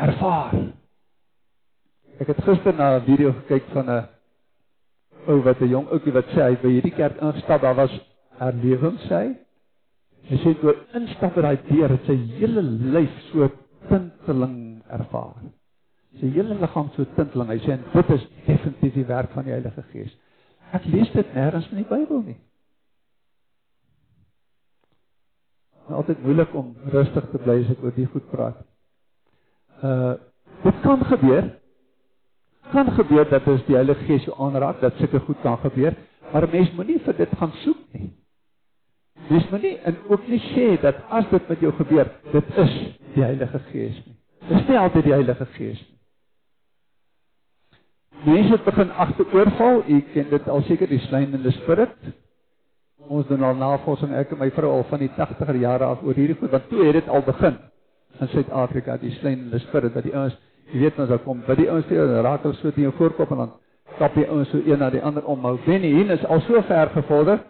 [0.00, 0.54] ervaar.
[2.22, 4.08] Ek het gister na 'n video gekyk van 'n
[5.26, 7.92] ou wat 'n jong ouetjie wat sê hy by hierdie kerk ingestap, daar was
[8.38, 9.28] herlewing sê hy.
[10.30, 13.50] Hy sê toe instap by daai deur, het sy hele lyf so
[13.88, 15.42] tinteling ervaar.
[16.20, 17.52] Sy hele liggaam so tinteling.
[17.54, 20.12] Hy sê dit is definitief die werk van die Heilige Gees.
[20.76, 22.38] Ek lees dit nêrens in die Bybel nie.
[25.82, 28.62] Dit is altyd moeilik om rustig te bly as ek oor die goed praat.
[29.82, 30.14] Uh
[30.62, 31.48] dit kan gebeur.
[32.70, 35.96] Kan gebeur dat as die Heilige Gees jou aanraak, dat sulke goed kan gebeur,
[36.32, 38.12] maar 'n mens moenie vir dit gaan soek nie.
[39.28, 42.72] Dis moenie en ook nie sê dat as dit met jou gebeur, dit is
[43.14, 44.16] die Heilige Gees nie.
[44.48, 45.91] Dit is nie altyd die Heilige Gees nie.
[48.22, 51.94] Mense begin agteroorval, u ken dit al seker die slynende spirit.
[53.08, 56.14] Ons doen al navorsing ek en my vrou al van die 80er jare af oor
[56.14, 57.58] hierdie goed, want toe het dit al begin
[58.20, 60.36] in Suid-Afrika, die slynende spirit wat die ouens,
[60.70, 63.34] jy weet ons daar kom, by die ouens vir raak hulle so teen jou voorkop
[63.34, 63.50] en dan
[63.98, 65.42] kap die ouens so een na die ander om.
[65.42, 67.42] Maar Benny hier is al so ver gevorder.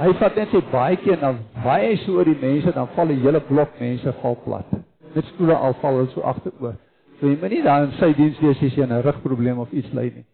[0.00, 3.12] Hy vat net sy baadjie en dan waai hy so oor die mense, dan val
[3.12, 4.72] 'n hele blok mense val plat.
[5.14, 6.80] Net stoele al val hulle so agteroor.
[7.20, 9.92] So jy moet nie daar in sy diens wees as jy 'n rugprobleem of iets
[9.92, 10.26] ly nie.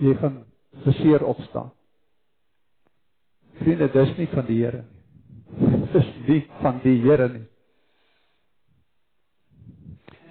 [0.00, 0.44] Jy gaan
[0.84, 1.70] beseer opstaan.
[3.60, 4.98] Vriende, dis nie van die Here nie.
[5.92, 7.46] Dis nie van die Here nie.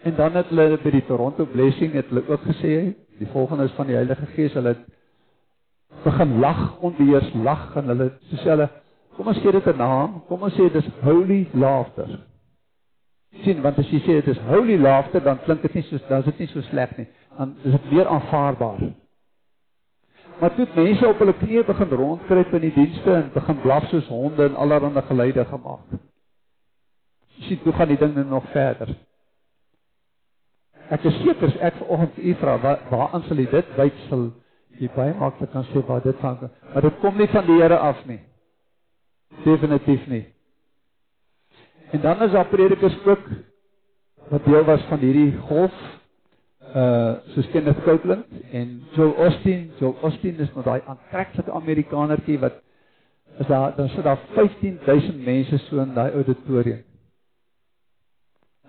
[0.03, 3.75] En dan het hulle by die Toronto Blessing het hulle ook gesê die volgende is
[3.75, 4.77] van die Heilige Gees, hulle
[6.03, 8.69] begin lag, onbeheers lag en hulle sê hulle
[9.17, 12.28] kom ons gee dit 'n naam, kom ons sê dis holy laughter.
[13.43, 16.23] Sien want as jy sê dit is holy laughter dan klink dit nie so dan
[16.23, 17.07] is dit nie so sleg nie.
[17.37, 18.81] Dan is dit meer aanvaarbaar.
[20.39, 24.07] Maar toe mense op hulle knieë begin rondkruip in die dienste en begin blaf soos
[24.07, 25.99] honde en allerlei geluide gemaak.
[27.35, 28.95] Jy sien toe gaan die ding nog verder.
[30.89, 34.29] Ek is seker ek vanoggend u vra waar waaraan sal jy dit wyksel
[34.79, 37.77] jy baie maklik kan sê waar dit van maar dit kom nie van die Here
[37.77, 38.19] af nie.
[39.43, 40.25] Definitief nie.
[41.91, 43.27] En dan is daar predikers ook
[44.29, 45.73] wat deel was van hierdie golf
[46.75, 49.71] uh soos Kenneth Copeland en Joel Osteen.
[49.79, 52.59] Joel Osteen is nou daai aantreklike Amerikanertjie wat
[53.39, 56.83] is daar dan sit daar 15000 mense so in daai auditorium.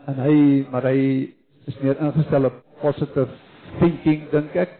[0.06, 0.37] En hy
[0.70, 1.28] maar hy
[1.68, 3.28] is meer ingestel op positive
[3.80, 4.78] thinking dink ek,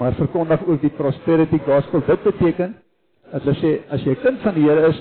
[0.00, 2.02] maar verkondig ook die prosperity gospel.
[2.06, 2.74] Dit beteken
[3.30, 4.98] dat hulle sê as jy kind van die Here is,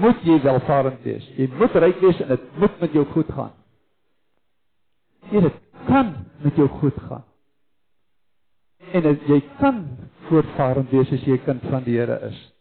[0.00, 1.24] moet jy welvarend wees.
[1.36, 3.52] Jy moet ryk wees en dit moet met jou goed gaan.
[5.30, 5.52] Dit
[5.86, 7.24] kan met jou goed gaan.
[8.92, 9.82] En jy kan
[10.28, 12.52] voortvarend wees as jy 'n kind van die Here is.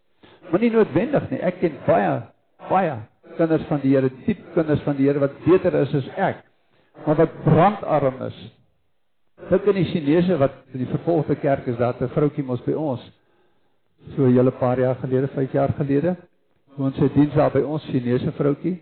[0.51, 1.39] Maar nie noodwendig nie.
[1.39, 2.21] Ek ken baie
[2.69, 2.97] baie
[3.37, 6.43] kinders van die Here, diep kinders van die Here wat beter is as ek
[7.05, 8.37] maar wat brandarm is.
[9.49, 12.71] Dink aan die Chinese wat in die vervolgde kerk is, daar 'n vroutjie mos by
[12.71, 13.01] ons.
[14.15, 16.15] So 'n hele paar jaar gelede, 5 jaar gelede,
[16.75, 18.75] toe ons sy diens daar by ons Chinese vroutjie.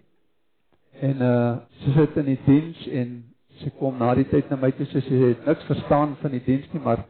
[1.01, 1.53] En uh
[1.83, 3.13] sy sit in die diens en
[3.61, 6.41] sy kom na die tyd na my toe sê sy het niks verstaan van die
[6.45, 7.03] diens nie, maar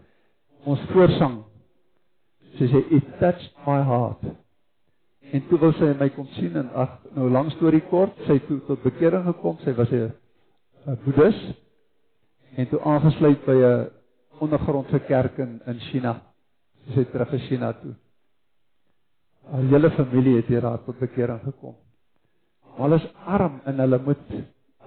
[0.67, 1.39] ons voorsang.
[2.57, 4.23] Sy sê it touched my heart.
[5.33, 8.47] En toe wil sy my kom sien en ag, nou lank storie kort, sy het
[8.49, 9.57] toe tot bekering gekom.
[9.63, 11.39] Sy was 'n boeddhis
[12.57, 13.89] en toe aangesluit by 'n
[14.39, 16.21] ondergrondse kerk in in China.
[16.91, 17.95] Sy het terug in China toe.
[19.53, 21.75] Haar hele familie het hier tot bekering gekom.
[22.73, 24.29] Maar hulle is arm en hulle moet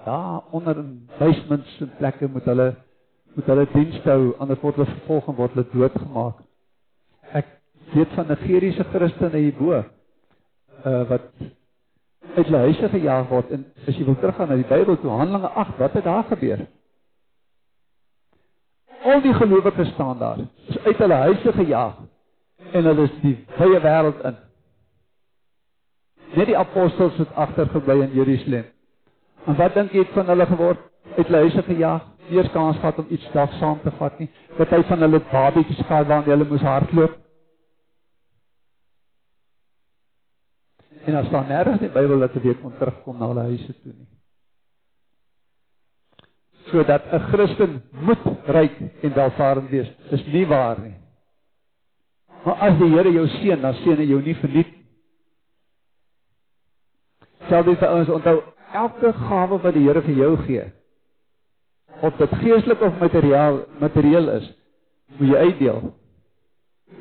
[0.05, 2.75] daar onder in basements en plekke moet hulle
[3.35, 6.41] moet hulle diens hou anders word hulle vervolg en word hulle doodgemaak.
[7.39, 7.53] Ek
[7.93, 11.29] weet van Nigeriese Christene hierbo uh wat
[12.37, 15.53] uit hulle huise gejaag word en as jy wil teruggaan na die Bybel toe Handelinge
[15.63, 16.65] 8 wat het daar gebeur?
[19.07, 22.03] Al die gelowiges staan daar is uit hulle huise gejaag
[22.73, 24.43] en hulle is die wye wêreld in.
[26.35, 28.65] Net die apostels het agtergebly in Jerusalem.
[29.47, 30.83] En wat dink jy het van hulle geword?
[31.17, 34.29] Uit hulle huise gejaag, eers kans gehad om iets dag saam te vat nie.
[34.57, 37.15] Party van hulle babietjies gehad waar hulle moes hardloop.
[41.07, 43.93] En as nêrens in die Bybel dat 'n weer kon terugkom na hulle huise toe
[43.95, 44.09] nie.
[46.71, 50.97] Sodat 'n Christen moet ryk en welvarend wees, is nie waar nie.
[52.45, 54.76] Maar as die Here jou seën, dan seën hy jou nie verniet
[57.49, 58.37] dit vir ons onthou
[58.73, 60.65] elke gawe wat die Here vir jou gee,
[62.03, 64.49] of dit geestelik of materiaal materieel is,
[65.19, 65.83] moet jy uitdeel.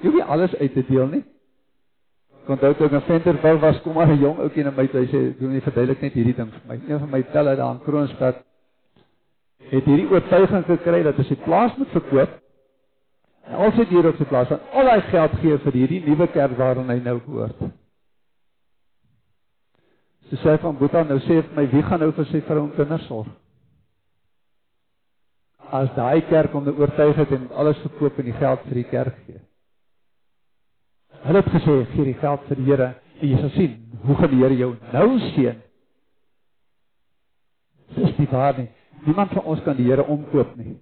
[0.02, 1.24] Jy hoef nie alles uit te deel nie.
[2.46, 5.02] Kon onthou toe ek in Venterville was, kom maar 'n jong ouetjie na my toe
[5.02, 7.72] hy sê, "Doen jy verduidelik net hierdie ding vir my." Een van my telle daar
[7.72, 8.36] in Kroonstad
[9.70, 12.30] het hierdie oortuiging gekry dat as hy plaas moet verkoop,
[13.48, 16.28] en al sy diere op sy plaas, dan al hy geld gee vir hierdie nuwe
[16.28, 17.56] kerk waarin hy nou behoort.
[20.30, 22.72] Sy sê van Boeta nou sê vir my wie gaan nou vir sy vrou en
[22.78, 23.28] kinders sorg?
[25.70, 28.88] As daai kerk hom nou oortuig het en alles verkoop en die geld vir die
[28.90, 29.42] kerk gee.
[31.26, 34.34] Hulle het gesê gee die geld vir die Here en jy sal sien hoe gaan
[34.34, 35.62] die Here jou nou seën.
[37.96, 38.74] Dis die waarheid.
[39.06, 40.78] Niemand van ons kan die Here omkoop nie.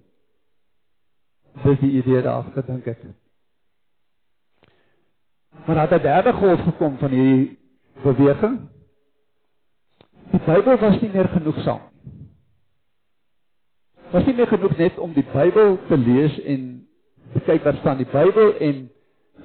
[1.64, 3.04] Dis die idee daar gedink het.
[5.66, 7.58] Maar het 'n derde golf gekom van hierdie
[8.02, 8.58] beweging.
[10.34, 11.82] Die Bybel was nie meer genoegsaam.
[14.10, 16.64] Was nie meer genoeg net om die Bybel te lees en
[17.36, 18.80] te kyk wat staan die Bybel en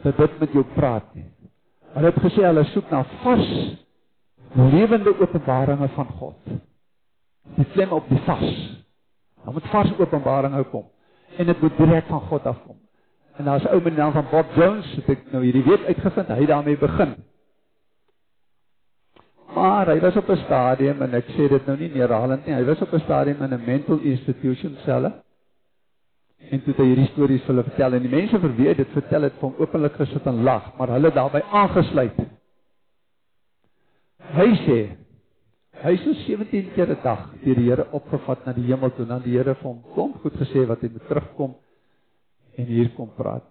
[0.01, 1.27] dat dit met jou praat nie.
[1.93, 3.53] Hulle het gesê hulle soek na vars
[4.57, 6.53] lewende openbaringe van God.
[7.59, 8.49] Die klem op die vas.
[9.45, 10.89] Dan moet vars openbaringe kom
[11.37, 12.81] en dit moet direk van God afkom.
[13.37, 15.85] En daar's 'n ou met die naam van Bob Jones, het ek nou hierdie week
[15.85, 17.15] uitgevind, hy daarmee begin.
[19.55, 22.63] Maar hy was op 'n stadium en ek sê dit nou nie neerhalend nie, hy
[22.65, 25.11] was op 'n stadium in 'n mental institution selle.
[26.49, 28.73] En toe het hy hierdie stories vir hulle vertel en die mense vir wie hy
[28.73, 32.19] dit vertel het, van openlik gesit en lag, maar hulle daarbey aangesluit.
[34.33, 34.79] Hy sê
[35.83, 39.05] hy is so 17 keer 'n dag deur die Here opgevat na die hemel toe,
[39.05, 41.55] dan die Here vir hom kom goed gesê wat hy moet terugkom
[42.57, 43.43] en hier kom praat.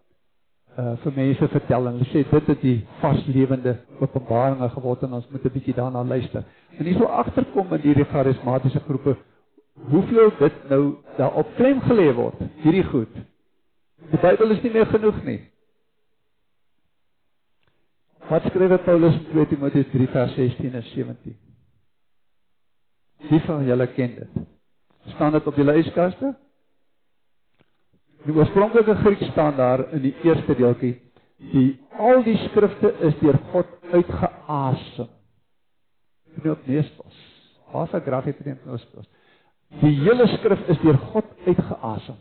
[0.77, 5.29] Uh vir mense vertel en hulle sê dit het die vaslewende openbaringe geword en ons
[5.31, 6.45] moet 'n bietjie daarna luister.
[6.79, 9.17] En hier so agterkom in hierdie charismatiese groepe
[9.91, 13.15] hoeveel dit nou daar op klem gelê word, hierdie goed.
[14.11, 15.41] Die Bybel is nie meer genoeg nie.
[18.29, 21.37] Wat skryf Paulus in 2 Timoteus 3 vers 16 en 17?
[23.31, 24.45] Wie van julle ken dit?
[25.15, 26.35] Staan dit op die lyskaste?
[28.27, 30.97] Die oorspronklike Grieks staan daar in die eerste deeltjie,
[31.53, 35.11] die al die skrifte is deur God uitgeasem.
[36.39, 37.21] Pneumestos.
[37.73, 39.07] Asa graphepneustos.
[39.83, 42.17] Die hele skrif is deur God uitgeasem.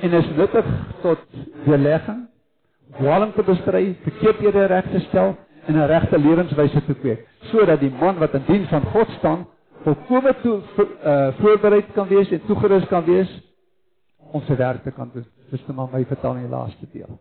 [0.00, 0.66] En is nuttig
[1.02, 1.24] tot
[1.66, 2.24] weerlegging,
[2.98, 7.92] dwaling te bestry, verkeerdhede reg te stel en 'n regte lewenswyse te kweek, sodat die
[8.00, 9.46] man wat in diens van God staan,
[9.84, 13.49] volkome toe uh, voorberei kan wees en toegerus kan wees
[14.32, 15.26] om sy werk te kan doen.
[15.50, 17.18] Dis net maar my vertaling die laaste deel.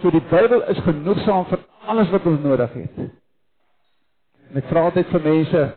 [0.00, 2.98] So die Bybel is genoegsaam vir alles wat ons nodig het.
[4.50, 5.68] En ek vra altyd vir mense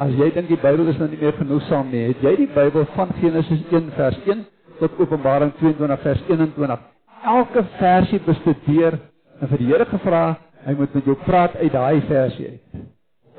[0.00, 2.86] as jy dink die Bybel is nou nie meer genoegsaam nie, het jy die Bybel
[2.94, 4.46] van Genesis 1 vers 1
[4.80, 6.88] tot Openbaring 22 vers 21
[7.24, 8.96] elke versie bestudeer
[9.40, 10.24] en vir die Here gevra,
[10.64, 12.86] hy moet met jou praat uit daai versie uit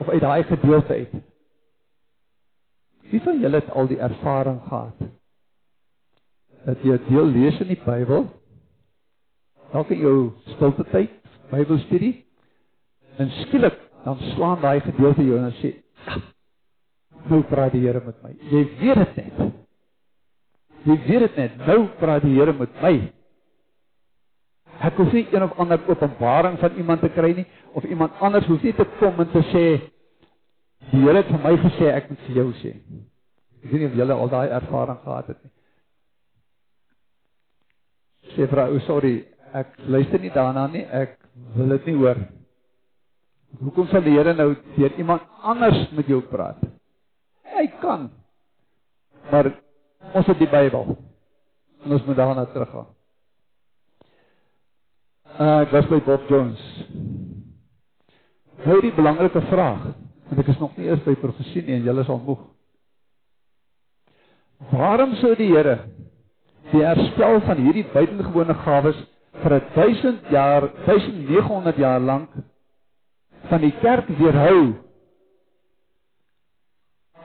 [0.02, 1.18] of uit daai gedeelte uit.
[3.12, 5.08] Wie van julle het al die ervaring gehad
[6.66, 8.28] dat jy deel lees in die Bybel?
[9.72, 10.18] Dalk in jou
[10.54, 11.14] stilte tyd,
[11.50, 12.14] Bybelstudie,
[13.20, 15.74] en skielik dan slaan daai gedeelte jou en sê,
[17.30, 19.54] "Nou praat die Here met my." Jy weet dit net.
[20.84, 21.58] Jy weet dit net.
[21.68, 23.14] Nou praat die Here met my.
[24.82, 28.46] Ek hoef nie een of ander openbaring van iemand te kry nie of iemand anders
[28.46, 29.92] hoef nie te kom en te sê
[30.92, 32.74] Die Here het vir my gesê ek moet vir jou sê.
[33.62, 35.52] Ek weet nie of julle al daai ervaring gehad het nie.
[38.36, 39.14] Sê vrou, oh, sorry,
[39.56, 40.84] ek luister nie daarna nie.
[40.84, 41.18] Ek
[41.56, 42.20] wil dit nie hoor.
[43.62, 46.60] Hoekom sal die Here nou deur iemand anders met jou praat?
[47.52, 48.10] Hy kan.
[49.32, 49.52] Maar
[50.18, 50.96] ons het die Bybel.
[51.88, 52.90] Ons moet daarna teruggaan.
[55.32, 56.62] Uh, ek was by Bob Jones.
[58.68, 59.92] Nou die belangrike vraag.
[60.32, 62.44] En ek is nog nie eers by profesie nie en julle is al moeg.
[64.72, 65.80] Waarom sou die Here
[66.72, 69.00] die herstel van hierdie buitengewone gawes
[69.42, 72.32] vir 1000 jaar, 1900 jaar lank
[73.50, 74.72] van die kerk weerhou?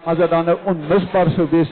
[0.07, 1.71] As dit dan nou onmisbaar sou wees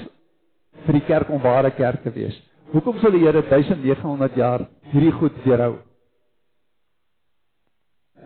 [0.86, 2.36] vir die kerk om ware kerk te wees.
[2.74, 5.78] Hoekom sou die Here 1900 jaar hierdie goed weerhou?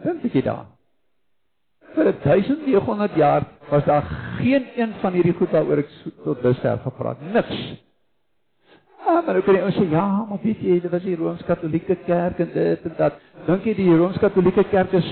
[0.04, 0.77] Dink jy daaraan?
[1.98, 4.06] Vir 1900 jaar was daar
[4.38, 5.92] geen een van hierdie goed waaroor ek
[6.24, 7.20] tot dusver gepraat.
[7.34, 7.58] Niks.
[9.04, 11.96] Ja, maar nou kan jy ons sê ja, maar weet jy, dit was die Rooms-Katolieke
[12.06, 13.20] Kerk en dit en dat.
[13.46, 15.08] Dink jy die Rooms-Katolieke Kerk is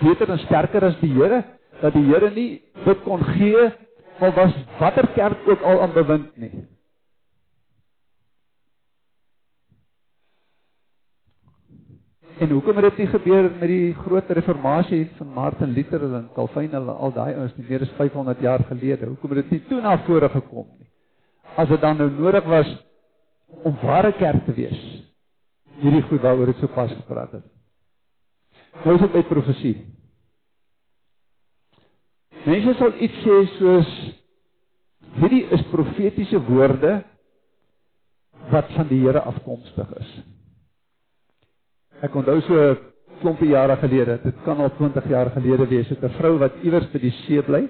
[0.00, 1.42] beter en sterker as die Here?
[1.80, 2.50] Dat die Here nie
[2.84, 3.68] dit kon gee
[4.20, 6.52] of was watter kerk ook al aan bewind nie.
[12.40, 16.72] En hoekom het dit nie gebeur met die groot reformatie van Martin Luther en Calvin
[16.72, 19.10] en al daai ouens nie meer as 500 jaar gelede?
[19.10, 20.88] Hoekom het dit nie toe na vore gekom nie?
[21.60, 22.70] As dit dan nou nodig was
[23.68, 24.80] om ware kerk te wees.
[25.82, 27.44] Hierdie goed waaroor ek sopas gepraat het.
[28.86, 29.76] Nou is dit by profesie.
[32.48, 33.94] Mense sal iets sê soos
[35.20, 37.02] hierdie is profetiese woorde
[38.48, 40.20] wat van die Here afkomstig is.
[42.00, 42.76] Ek onthou so
[43.20, 46.88] klompie jare gelede, dit kan al 20 jaar gelede wees, het 'n vrou wat iewers
[46.92, 47.68] by die see bly.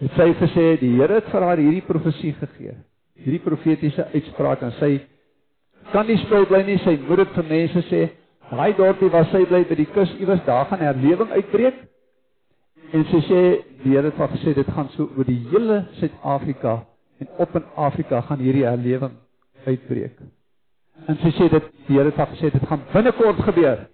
[0.00, 2.74] Het sy gesê die Here het vir haar hierdie profesie gegee.
[3.14, 5.00] Hierdie profetiese uitspraak en sy
[5.92, 8.10] kan nie stil bly nie, sy moet dit vir mense sê.
[8.50, 11.74] Daai dorpie waar sy bly by die kus, iewers daar gaan herlewing uitbreek.
[12.92, 13.40] En sy sê
[13.82, 16.84] die Here het gesê dit gaan so oor die hele Suid-Afrika
[17.18, 19.12] en op in Afrika gaan hierdie herlewing
[19.66, 20.18] uitbreek.
[21.06, 23.88] En sy sê dit die Here het al gesê dit gaan binnekort gebeur.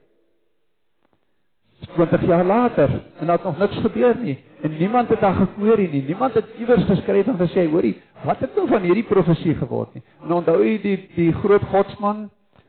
[1.95, 6.03] 20 jaar later en dat nog niks gebeur nie en niemand het daar gekoor nie.
[6.07, 10.03] Niemand het iewers geskryf en gesê, hoorie, wat het nou van hierdie profesie geword nie?
[10.25, 12.27] En onthou jy die die groot godsman?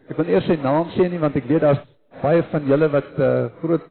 [0.09, 1.81] Ek wil eers sy naam sê nie want ek weet daar's
[2.21, 3.89] baie van julle wat uh groot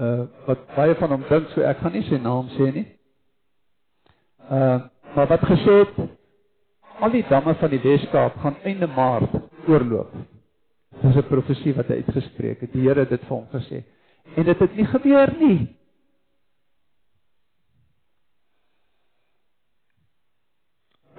[0.00, 2.86] uh wat baie van hom dink, so ek gaan nie sy naam sê nie.
[4.50, 4.80] Uh
[5.16, 5.96] maar wat gesê het
[7.00, 9.34] al die damme van die Weskaap gaan einde Maart
[9.66, 10.12] oorloop.
[11.00, 12.72] Dis 'n profesie wat hy uitgespreek het.
[12.72, 13.84] Die Here het dit vir hom gesê.
[14.36, 15.76] En dit het nie gebeur nie.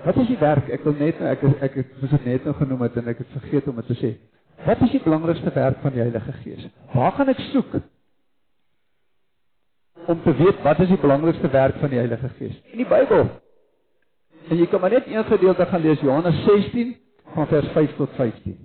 [0.04, 0.70] Wat is die werk?
[0.70, 3.68] Ek wil net ek ek het mos net nou genoem het en ek het vergeet
[3.68, 4.12] om dit te sê.
[4.66, 6.68] Wat is die belangrikste werk van die Heilige Gees?
[6.94, 7.78] Waar gaan ek soek?
[10.08, 12.58] Om te weet wat is die belangrikste werk van die Heilige Gees?
[12.74, 13.30] In die Bybel.
[14.50, 16.96] En jy kan maar net een gedeelte gaan lees Johannes 16
[17.34, 18.58] van vers 5 tot 15.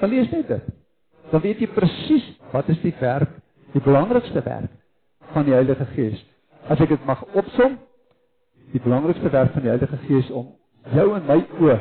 [0.00, 0.64] Dan lees net dit.
[1.30, 3.30] Dan weet jy presies wat is die werk,
[3.72, 4.72] die belangrikste werk
[5.32, 6.20] van die Heilige Gees.
[6.68, 7.78] As ek dit mag opsom,
[8.72, 10.50] die belangrikste werk van die Heilige Gees om
[10.92, 11.78] jou en my oë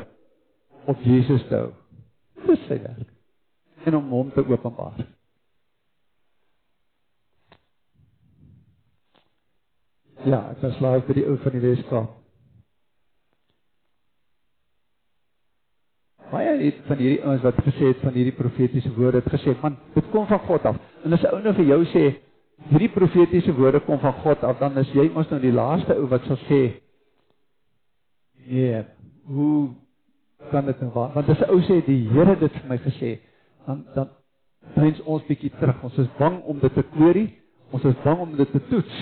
[0.92, 1.72] op Jesus te hou.
[2.46, 3.10] Dis sy werk.
[3.86, 5.02] En om hom te openbaar.
[10.22, 12.21] Ja, ek was laat by die ou van die Weskaap.
[16.32, 19.78] Baie het van hierdie ouens wat gesê het van hierdie profetiese woorde het gesê man
[19.96, 20.80] dit kom van God af.
[21.04, 22.04] En as 'n ou nou vir jou sê
[22.70, 26.08] hierdie profetiese woorde kom van God af dan is jy mos nou die laaste ou
[26.08, 26.62] wat sal sê
[28.48, 28.84] nee
[29.26, 29.70] hoe
[30.52, 31.12] kan dit nou waar?
[31.14, 33.20] Want as 'n ou sê die Here dit vir my gesê
[33.66, 34.10] dan dan
[34.76, 35.84] wens ons bietjie terug.
[35.84, 38.98] Ons is bang om dit te query ons is bang om dit te toets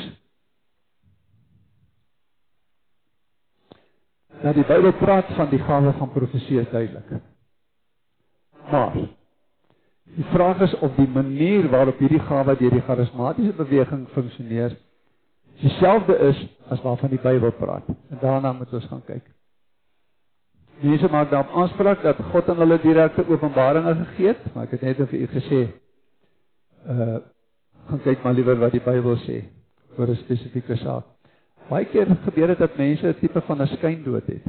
[4.40, 7.10] Nou die Bybel praat van die gawe van profesie duidelik.
[8.72, 8.94] Maar
[10.16, 14.78] die vraag is of die manier waarop hierdie gawe deur die charismatiese beweging funksioneer
[15.60, 17.88] dieselfde is as waarvan die Bybel praat.
[18.10, 19.28] En daarna moet ons gaan kyk.
[20.80, 24.88] Mense maak daarop aanspraak dat God aan hulle direkte openbaringe gegee het, maar ek het
[24.88, 25.62] net vir u gesê
[26.88, 27.20] uh
[27.90, 29.40] gaan kyk maar liewer wat die Bybel sê
[29.98, 31.19] oor 'n spesifieke saak.
[31.70, 34.46] Baie keer gebeur dit dat mense 'n tipe van 'n skyndood het.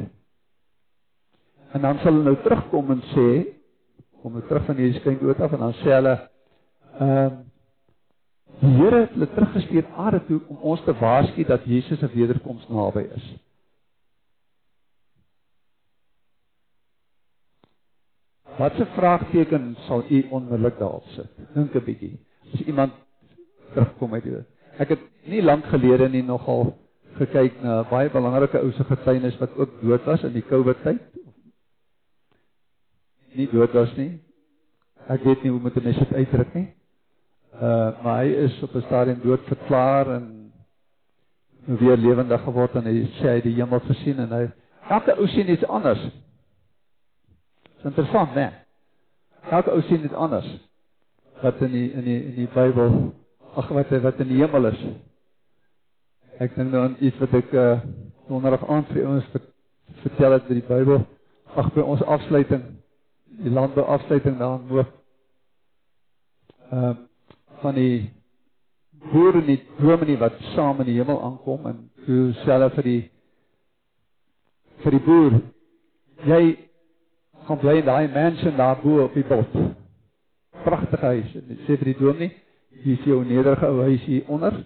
[1.73, 3.29] En dan sal hulle nou terugkom en sê
[4.23, 6.17] kom hulle terug van hierdie skyndood af en dan sê hulle
[6.99, 7.39] ehm uh,
[8.61, 12.69] die Here het hulle teruggestuur aarde toe om ons te waarsku dat Jesus se wederkoms
[12.69, 13.29] naby is.
[18.59, 21.31] Wat 'n vraagteken sal u onmiddellik daarop sit?
[21.55, 22.19] Dink 'n bietjie.
[22.53, 22.93] As iemand
[23.73, 24.47] terugkom uit dit.
[24.79, 26.77] Ek het nie lank gelede nie nogal
[27.19, 31.01] gekyk na baie belangrike ou se getuienis wat ook dood was in die COVID tyd.
[33.35, 34.21] Nie dood was nie.
[35.11, 36.69] Ek weet nie hoe moet 'n mens dit uitdruk nie.
[37.55, 40.53] Uh maar hy is op 'n stadium dood verklaar en
[41.65, 44.51] weer lewendig geword en hy sê hy die hemel gesien en hy
[44.89, 46.03] elke ou sien iets anders.
[47.77, 48.53] Dis interessant, né?
[49.51, 50.47] Elke ou sien dit anders.
[51.43, 53.15] Wat in die in die in die Bybel
[53.55, 54.83] ag wat wat in die hemel is.
[56.41, 57.81] Ek dink nou aan iets wat ek uh
[58.31, 59.27] donderdag aand vir ons
[60.01, 61.03] vertel het uit die Bybel.
[61.59, 62.63] Ag by ons afsluiting,
[63.43, 64.95] die landbou afsluiting daar in Hoop.
[66.73, 66.95] Uh
[67.61, 68.09] van die
[69.13, 73.01] boere nie dominee wat saam in die hemel aankom en toe sê hulle vir die
[74.85, 75.41] vir die boer
[76.21, 76.43] Jy
[77.47, 79.49] gaan bly in daai mansion daar bo op die bos.
[80.65, 81.31] Pragtige huis.
[81.37, 82.35] En sê vir die dominee,
[82.85, 84.59] hier is jou nederige huis hier onder.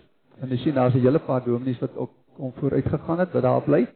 [0.42, 3.42] En jy sien daar's 'n hele paar dominees wat ook kom vooruit gegaan het wat
[3.42, 3.86] daar bly.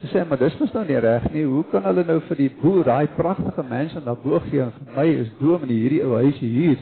[0.00, 1.44] Sy sê maar dis mos nou nie reg nie.
[1.44, 4.96] Hoe kan hulle nou vir die boer daai pragtige mansion daar bo gee en vir
[4.96, 6.78] my is dominee hierdie ou huisie hier?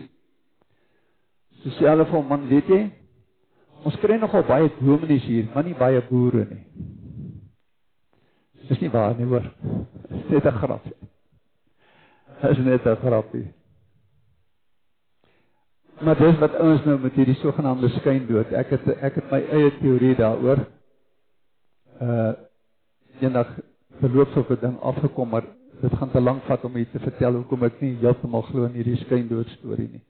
[1.63, 2.91] Sy sê hulle vir man, weet jy?
[3.85, 6.65] Ons kry nogal baie dominees hier, maar nie baie boere nie.
[8.69, 9.47] Dis nie waar nie hoor.
[10.09, 10.85] Dis net 'n grap.
[12.43, 13.47] Dis net 'n grapie.
[16.05, 18.51] Maar dis wat ouens nou met hierdie sogenaamde skyndood.
[18.59, 20.65] Ek het ek het my eie teorie daaroor.
[22.03, 22.33] Uh
[23.23, 23.53] eendag
[24.01, 25.45] verloop so 'n ding afgekom, maar
[25.81, 28.73] dit gaan te lank vat om hier te vertel hoekom ek nie heeltemal glo in
[28.73, 30.03] hierdie skyndood storie nie.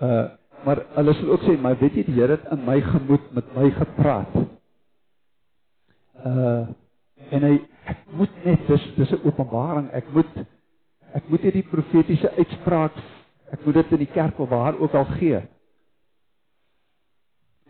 [0.00, 0.28] Uh
[0.64, 3.54] maar hulle sal ook sê, maar weet jy die Here het in my gemoed met
[3.54, 4.34] my gepraat.
[6.26, 6.66] Uh
[7.30, 7.54] en hy
[7.86, 9.90] ek moet net dis dis 'n openbaring.
[9.92, 10.30] Ek moet
[11.14, 12.98] ek moet hierdie profetiese uitspraak
[13.52, 15.40] ek moet dit in die kerk of waar ook al gee.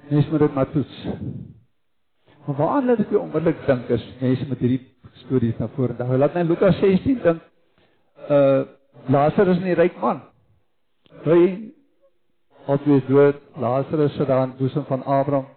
[0.08, 1.06] Mens moet dit maar toets.
[2.46, 4.80] Maar waar laat ek jou onmiddellik dink is mense met hierdie
[5.24, 5.96] stories na vore.
[5.98, 7.42] Dan laat net Lukas 16 dink
[8.30, 8.62] uh
[9.10, 10.20] Lazarus en die ryk man.
[11.24, 11.72] Hy
[12.70, 15.48] altyd dood, Lazarus sit daar in boesem van Abraham.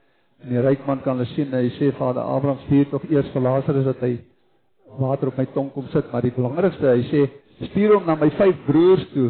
[0.41, 3.43] En die ryk man kan hulle sien, hy sê Vader Abraham stuur tog eers vir
[3.45, 4.15] Lazarus dat hy
[4.97, 7.25] water op my tong kom sit, maar die belangrikste, hy sê
[7.69, 9.29] stuur hom na my vyf broers toe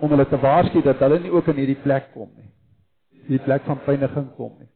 [0.00, 2.50] om hulle te waarsku dat hulle nie ook in hierdie plek kom nie.
[3.26, 4.70] Hierdie plek van pyniging kom nie.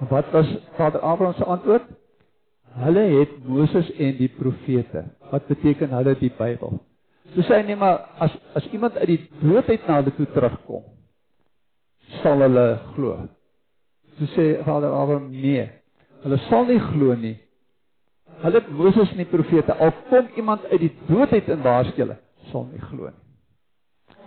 [0.00, 0.48] En wat was
[0.78, 1.86] Vader Abraham se antwoord?
[2.74, 5.04] Hulle het Moses en die profete.
[5.30, 6.80] Wat beteken hulle die Bybel?
[7.34, 10.26] So sê hy net maar as as iemand uit die dood uit na hulle toe
[10.34, 10.82] terugkom,
[12.20, 13.16] sal hulle glo.
[14.18, 15.64] So sê Vader Abraham nee.
[16.24, 17.36] Hulle sal nie glo nie.
[18.42, 19.74] Hulle het Moses en die profete.
[19.74, 22.18] Al kom iemand uit die dood uit in waarskulle,
[22.50, 23.23] sal nie glo nie.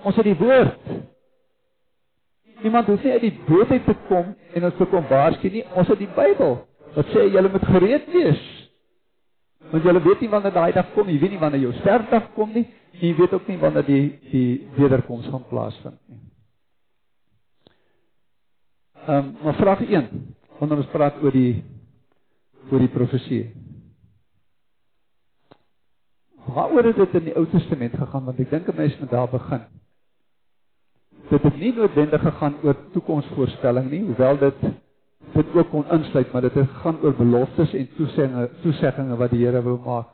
[0.07, 0.91] Ons het die woord.
[2.63, 5.65] Niemand hoef nie uit die dood uit te kom en ons te kom waarsku nie.
[5.77, 6.55] Ons het die Bybel.
[6.95, 8.45] Wat sê julle moet gereed wees?
[9.71, 11.17] Want julle weet nie wanneer daai dag kom nie.
[11.17, 12.65] Jy weet nie wanneer jou sterfdag kom nie.
[12.97, 16.23] Jy weet ook nie wanneer die die wederkoms gaan plaasvind nie.
[19.07, 20.07] Ehm um, maar vraag 1,
[20.59, 21.63] wanneer ons praat oor die
[22.71, 23.43] oor die profesie.
[26.47, 29.29] Waaroor het dit in die Ou Testament gegaan want ek dink 'n mens moet daar
[29.29, 29.67] begin.
[31.29, 34.61] Dit het nie noodwendig gegaan oor toekomsvoorspelling nie, hoewel dit
[35.33, 39.43] dit ook kon insluit, maar dit het gegaan oor beloftes en toeseggings toeseggings wat die
[39.45, 40.13] Here wou maak.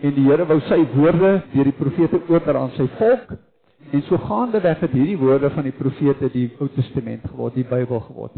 [0.00, 3.36] En die Here wou sy woorde deur die profete oordra aan sy volk
[3.90, 8.00] En so gaandeweg het hierdie woorde van die profete die Ou Testament geword, die Bybel
[8.06, 8.36] geword.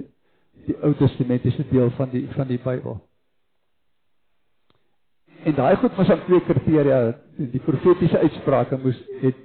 [0.67, 3.01] Die Ou Testament is 'n deel van die van die Bybel.
[5.45, 9.37] En daai goed was aan twee kriteria, die profetiese uitsprake moes het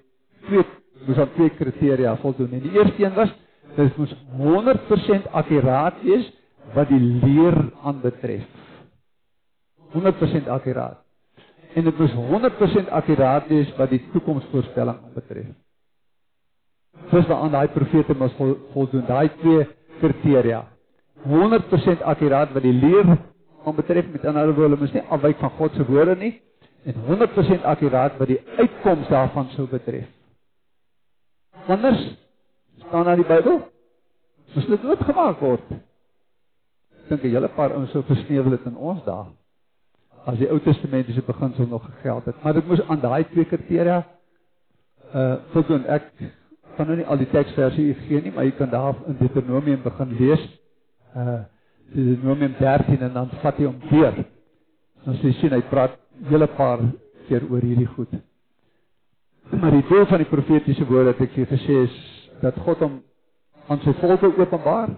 [0.46, 0.64] twee
[1.06, 2.52] moes aan twee kriteria voldoen.
[2.52, 3.34] En die eerste een was
[3.76, 6.32] dit moes 100% akkuraat wees
[6.74, 8.48] wat die leer aanbetref.
[9.94, 11.04] 100% akkuraat.
[11.74, 15.56] En dit moes 100% akkuraat wees wat die toekomsvoorspelling aanbetref
[17.12, 19.68] soos wat aan daai profete vol, voldoen, daai twee
[20.02, 20.66] kriteria.
[21.28, 23.18] 100% akkuraat wat die leer
[23.66, 26.34] aan betref met ander woorde, mos nie afwyk van God se woorde nie
[26.88, 30.08] en 100% akkuraat wat die uitkoms daarvan sou betref.
[31.68, 32.16] Anders
[32.88, 33.60] staan daar die Bybel.
[34.54, 35.66] Mos dit oopgemaak word.
[35.72, 39.26] Ek dink 'n hele paar ouens sou versneuwel het in ons dae
[40.28, 42.44] as die Ou Testamentiese beginsel nog gegeld het.
[42.44, 44.06] Maar dit moes aan daai twee kriteria
[45.16, 45.86] uh voldoen.
[45.86, 46.12] Ek
[46.76, 50.16] gaan nou nie al die teksverse gee nie, maar jy kan daar in Deuteronomium begin
[50.20, 50.44] lees.
[51.16, 51.40] Uh
[51.94, 54.26] Deuteronomium 13 en dan vat jy hom deur.
[55.08, 55.96] Ons sien hy praat
[56.28, 56.84] hele paar
[57.28, 58.12] keer oor hierdie goed.
[59.50, 61.98] Maar die doel van die profetiese woorde wat ek vir gesê is
[62.42, 62.98] dat God hom
[63.68, 64.92] aan sy volk openbaar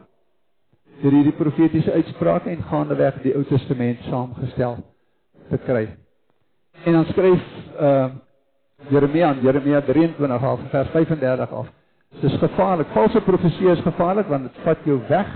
[1.01, 4.79] deur hierdie profetiese uitsprake en gaandeweg die Ou Testament saamgestel
[5.49, 5.85] te kry.
[6.85, 7.45] En dan skryf
[7.79, 8.09] uh
[8.89, 11.67] Jeremia, Jeremia 23 af vers 35 af.
[12.09, 12.87] Dit is gevaarlik.
[12.95, 15.33] Valse profesie is gevaarlik want dit vat jou weg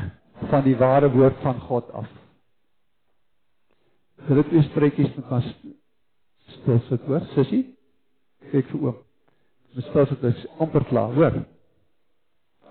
[0.49, 2.07] van die ware woord van God af.
[4.27, 5.49] Dit is spreekies met vas
[6.55, 7.65] stil sit hoor, sussie.
[8.51, 8.97] Kyk vir oom.
[9.73, 11.39] Dis stil sit is amper klaar, hoor.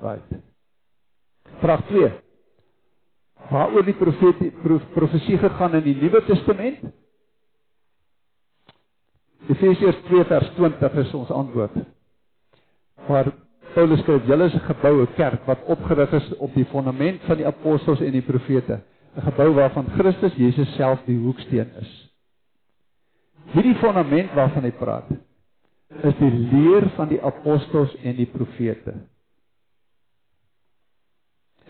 [0.03, 0.43] Right.
[1.63, 2.11] Vraag 2.
[3.51, 4.51] Waaroor die profetie
[4.95, 6.85] profesie gegaan in die Nuwe Testament?
[9.51, 11.75] Efesiërs 2 vers 20 is ons antwoord.
[13.09, 13.33] Maar
[13.75, 17.47] Paulus skryf: "Julle is 'n geboue kerk wat opgerig is op die fondament van die
[17.47, 18.81] apostels en die profete,
[19.17, 22.11] 'n gebou waarvan Christus Jesus self die hoeksteen is."
[23.53, 25.09] Hierdie fondament waarvan hy praat,
[26.01, 28.95] is die leer van die apostels en die profete.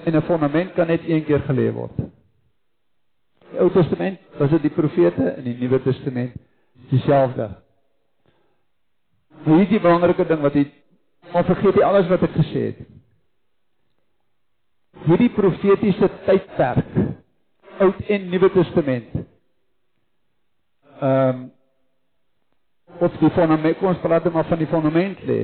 [0.04, 1.96] En 'n fondament kan net een keer gelê word.
[3.50, 6.32] Die Ou Testament was dit die profete en die Nuwe Testament
[6.90, 7.48] dieselfde.
[9.44, 10.66] Maar hier is die belangrike ding wat hy
[11.32, 12.82] al vergeet hy alles wat ek gesê het.
[15.06, 16.90] Hierdie profetiese tydperk,
[17.82, 19.10] Oud en Nuwe Testament.
[21.00, 21.50] Ehm um,
[23.00, 25.42] of die fondament, kom ons praat maar van die fondament lê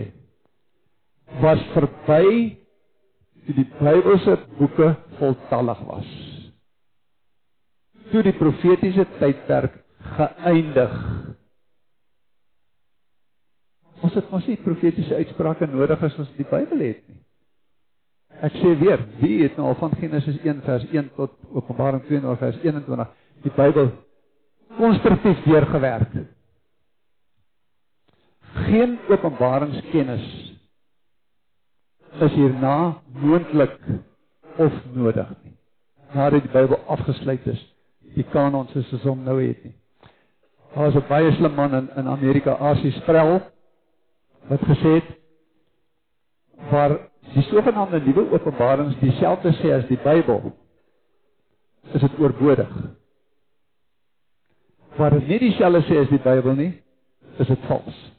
[1.42, 2.56] was verby
[3.46, 6.08] toe die Bybelse boeke voltallig was.
[8.12, 9.76] Toe die profetiese tydperk
[10.16, 10.96] geëindig.
[14.04, 17.20] Ons het mos nie profetiese uitsprake nodig as ons die Bybel het nie.
[18.44, 22.36] Ek sê weer, wie het nou al van Genesis 1 vers 1 tot Openbaring 2
[22.38, 23.90] vers 21 die Bybel
[24.78, 26.14] konstruktief deurgewerk?
[28.66, 30.54] Geen openbaringskennis
[32.20, 33.78] is hierna moontlik
[34.56, 35.54] of nodig nie.
[36.12, 37.60] Nadat die Bybel afgesluit is,
[38.16, 39.74] die kanon soos ons hom nou het nie.
[40.74, 43.40] Daar was 'n baie slim man in in Amerika, Asie Sproul,
[44.48, 45.16] wat gesê het
[46.70, 46.98] waar
[47.32, 50.52] die sogenaamde nuwe openbarings dieselfde sê as die Bybel,
[51.92, 52.70] is dit oorbodig.
[54.96, 56.82] Waar dit nie dieselfde sê as die Bybel nie,
[57.38, 58.17] is dit vals.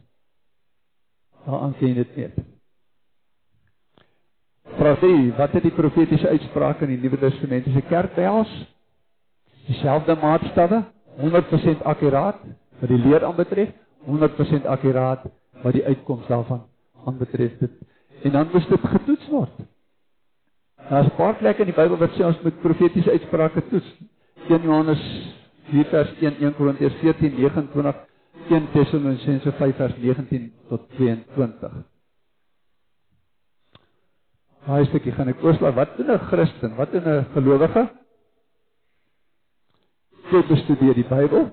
[1.49, 2.33] Daaraan sien dit net.
[4.77, 8.51] Profetie, wat het die profetiese uitsprake in die Nuwe Testamentiese kerk behels?
[9.65, 10.83] Dieselfde maatstawwe,
[11.17, 12.43] 100% akkuraat
[12.79, 13.71] wat die leer aanbetref,
[14.05, 15.25] 100% akkuraat
[15.63, 16.61] wat die uitkoms daarvan
[17.05, 17.73] aanbetref dit.
[18.23, 19.57] En dan moet dit getoets word.
[20.89, 23.89] Daar's 'n paar plekke in die Bybel wat sê ons moet profetiese uitsprake toets.
[24.47, 25.01] 1 Johannes
[25.71, 27.95] 4 vers 1, 1 Korintiërs 14 29,
[28.49, 31.71] 1 Tessalonisense 5 vers 19 tot 22.
[34.67, 35.73] Daai stukkie gaan ek oorslaai.
[35.73, 36.75] Wat doen 'n Christen?
[36.75, 37.89] Wat doen 'n gelowige?
[40.31, 41.49] Jy bestudeer die Bybel.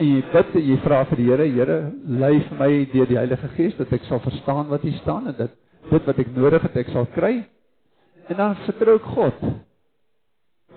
[0.00, 3.18] En jy bid en jy vra vir die Here, Here, lei vir my deur die
[3.18, 5.50] Heilige Gees dat ek sal verstaan wat hier staan en dat
[5.90, 7.44] dit wat ek nodig het ek sal kry.
[8.28, 9.40] En dan vertrou ek God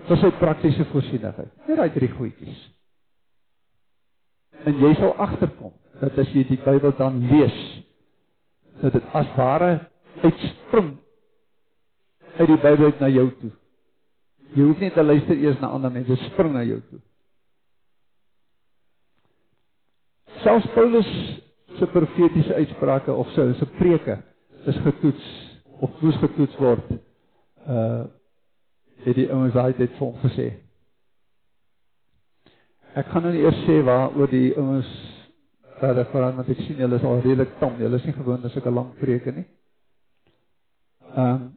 [0.07, 1.51] vir sy praktiese voorsienigheid.
[1.67, 2.69] Net daai drie goedjies.
[4.65, 5.73] En jy sal agterkom
[6.03, 7.59] dat as jy die Bybel dan lees,
[8.81, 9.71] dat dit as ware
[10.23, 10.97] uitspring
[12.39, 13.51] uit die Bybel uit na jou toe.
[14.53, 16.99] Jy hoef nie te luister eers na ander mense, dit spring na jou toe.
[20.43, 21.09] Selfs Paulus
[21.79, 24.19] se profetiese uitsprake of sy se preke
[24.67, 25.31] is getoets
[25.83, 26.91] of moes getoets word.
[27.63, 28.03] Uh
[29.03, 30.45] het die ouens daai tyd vir hom gesê.
[32.95, 34.87] Ek gaan nou eers sê waar oor die ouens
[35.79, 37.75] verder vooraan want ek sien julle is al redelik tam.
[37.79, 39.45] Julle is nie gewoond aan sulke lang preke nie.
[41.15, 41.51] Ehm um,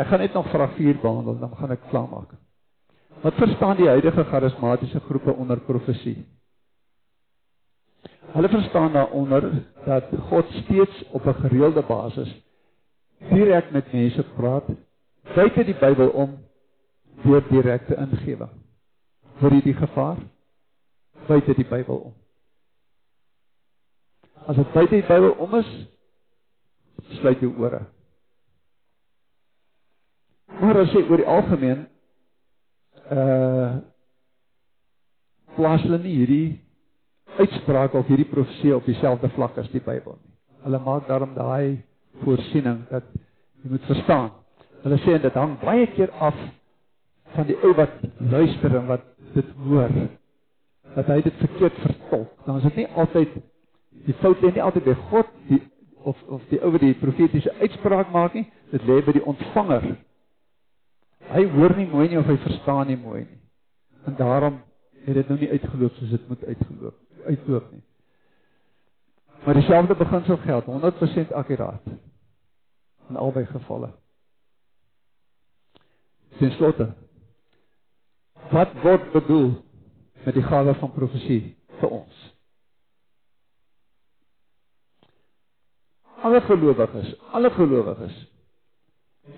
[0.00, 2.30] Ek gaan net nog vraag 4 behandel dan gaan ek klaarmaak.
[3.20, 6.26] Wat verstaan die huidige charismatiese groepe onder profesie?
[8.32, 9.50] Hulle verstaan daaronder
[9.84, 12.30] dat God steeds op 'n gereelde basis
[13.30, 14.64] direk met mense praat
[15.34, 16.38] buite die Bybel om
[17.22, 18.54] deur direkte ingewing.
[19.40, 20.16] Vir hierdie gevaar
[21.26, 22.14] buite die Bybel om.
[24.48, 25.70] As dit buite die Bybel om is,
[27.20, 27.84] sluit jou ore.
[30.60, 31.86] Maar as jy oor die algemeen
[33.10, 33.80] uh
[35.56, 36.60] plaas hulle nie hierdie
[37.40, 40.32] uitspraak of hierdie profesie op dieselfde vlak as die Bybel nie.
[40.64, 41.82] Hulle maak daarom daai
[42.22, 43.08] voorsiening dat
[43.60, 44.30] jy moet verstaan.
[44.84, 46.38] Hulle sê dit hang baie keer af
[47.34, 47.98] van die ou wat
[48.32, 49.92] luister en wat dit hoor.
[50.96, 52.32] Dat hy dit verkeerd vertolk.
[52.46, 53.36] Dan is dit nie altyd
[54.06, 55.62] die fout lê nie altyd by God die
[56.04, 58.46] of of die ou wat die profetiese uitspraak maak nie.
[58.70, 59.90] Dit lê by die ontvanger
[61.30, 63.38] Hy hoor nie mooi nie of hy verstaan nie mooi nie.
[64.08, 64.58] En daarom
[65.04, 67.82] het dit nou nie uitgeloop soos dit moet uitgeloop uitloop nie.
[69.44, 71.86] Maar dieselfde beginsel geld 100% akkuraat
[73.08, 73.92] in albei gevalle.
[76.38, 76.94] Ten slotte
[78.50, 79.50] wat word bedoel
[80.24, 82.29] met die gawe van profesie vir ons?
[86.20, 88.16] Alle gelowiges, alle gelowiges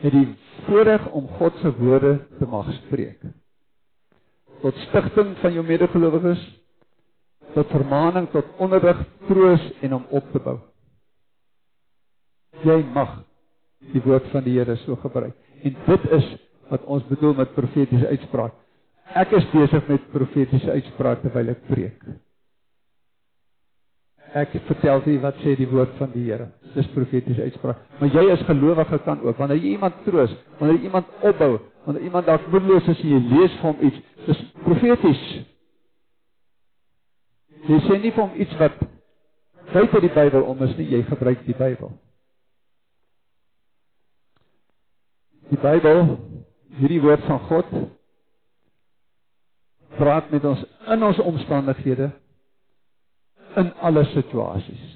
[0.02, 0.26] het die
[0.66, 3.20] voorreg om God se woorde te mag spreek.
[4.62, 6.42] Tot stigting van jou medegelowiges,
[7.54, 10.58] tot vermaaning, tot onderrig, troos en om op te bou.
[12.62, 13.20] Jy mag
[13.92, 15.34] die woord van die Here so gebruik.
[15.62, 16.28] En dit is
[16.70, 18.54] wat ons bedoel met profetiese uitspraak.
[19.18, 22.04] Ek is besig met profetiese uitsprake terwyl ek preek.
[24.32, 26.48] Ek vertel vir wat sê die woord van die Here.
[26.72, 27.82] Dis profetiese uitspraak.
[28.00, 32.06] Maar jy as gelowige kan ook wanneer jy iemand troos, wanneer jy iemand opbou, wanneer
[32.08, 35.26] iemand dalk moedeloos is en jy lees vir hom iets, dis profeties.
[37.68, 38.80] Jy sê nie vir hom iets wat
[39.72, 41.92] buite die Bybel om is nie, jy gebruik die Bybel.
[45.52, 46.06] Die Bybel,
[46.80, 47.76] hierdie woord van God
[49.98, 52.08] praat met ons in ons omstandighede
[53.57, 54.88] in alle situasies.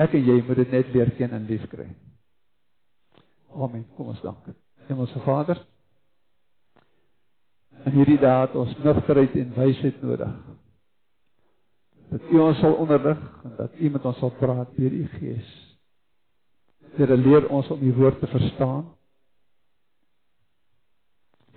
[0.00, 1.88] Ek en jy moet dit net leer ken en lief kry.
[3.52, 3.84] Amen.
[3.96, 4.48] Kom ons dank.
[4.88, 5.60] Hemelse Vader,
[7.86, 10.32] in hierdie dae het ons nugterheid en wysheid nodig.
[12.12, 15.52] Dat U ons sal onderrig en dat U met ons sal praat deur U Gees.
[16.96, 18.84] Here leer ons om U woord te verstaan.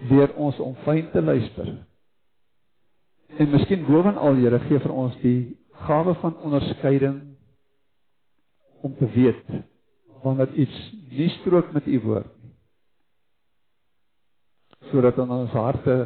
[0.09, 1.75] Leer ons om fyn te luister.
[3.37, 5.39] En miskien bovenal Here gee vir ons die
[5.85, 7.21] gawe van onderskeiding
[8.85, 9.43] om te weet
[10.23, 10.77] wanneer iets
[11.09, 12.53] nie strook met u woord nie.
[14.89, 15.97] Sodat in ons harte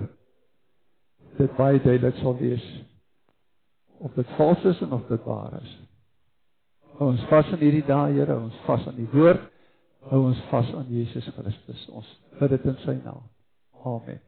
[1.38, 2.66] dit baie duidelik sal wees
[4.00, 5.72] of dit vals is en of dit waar is.
[7.00, 9.44] Hou ons vas in hierdie dae, Here, ons vas aan die woord.
[10.12, 11.86] Hou ons vas aan Jesus Christus.
[11.96, 12.08] Ons
[12.40, 13.24] bid dit in sy naam.
[13.88, 14.20] Amen.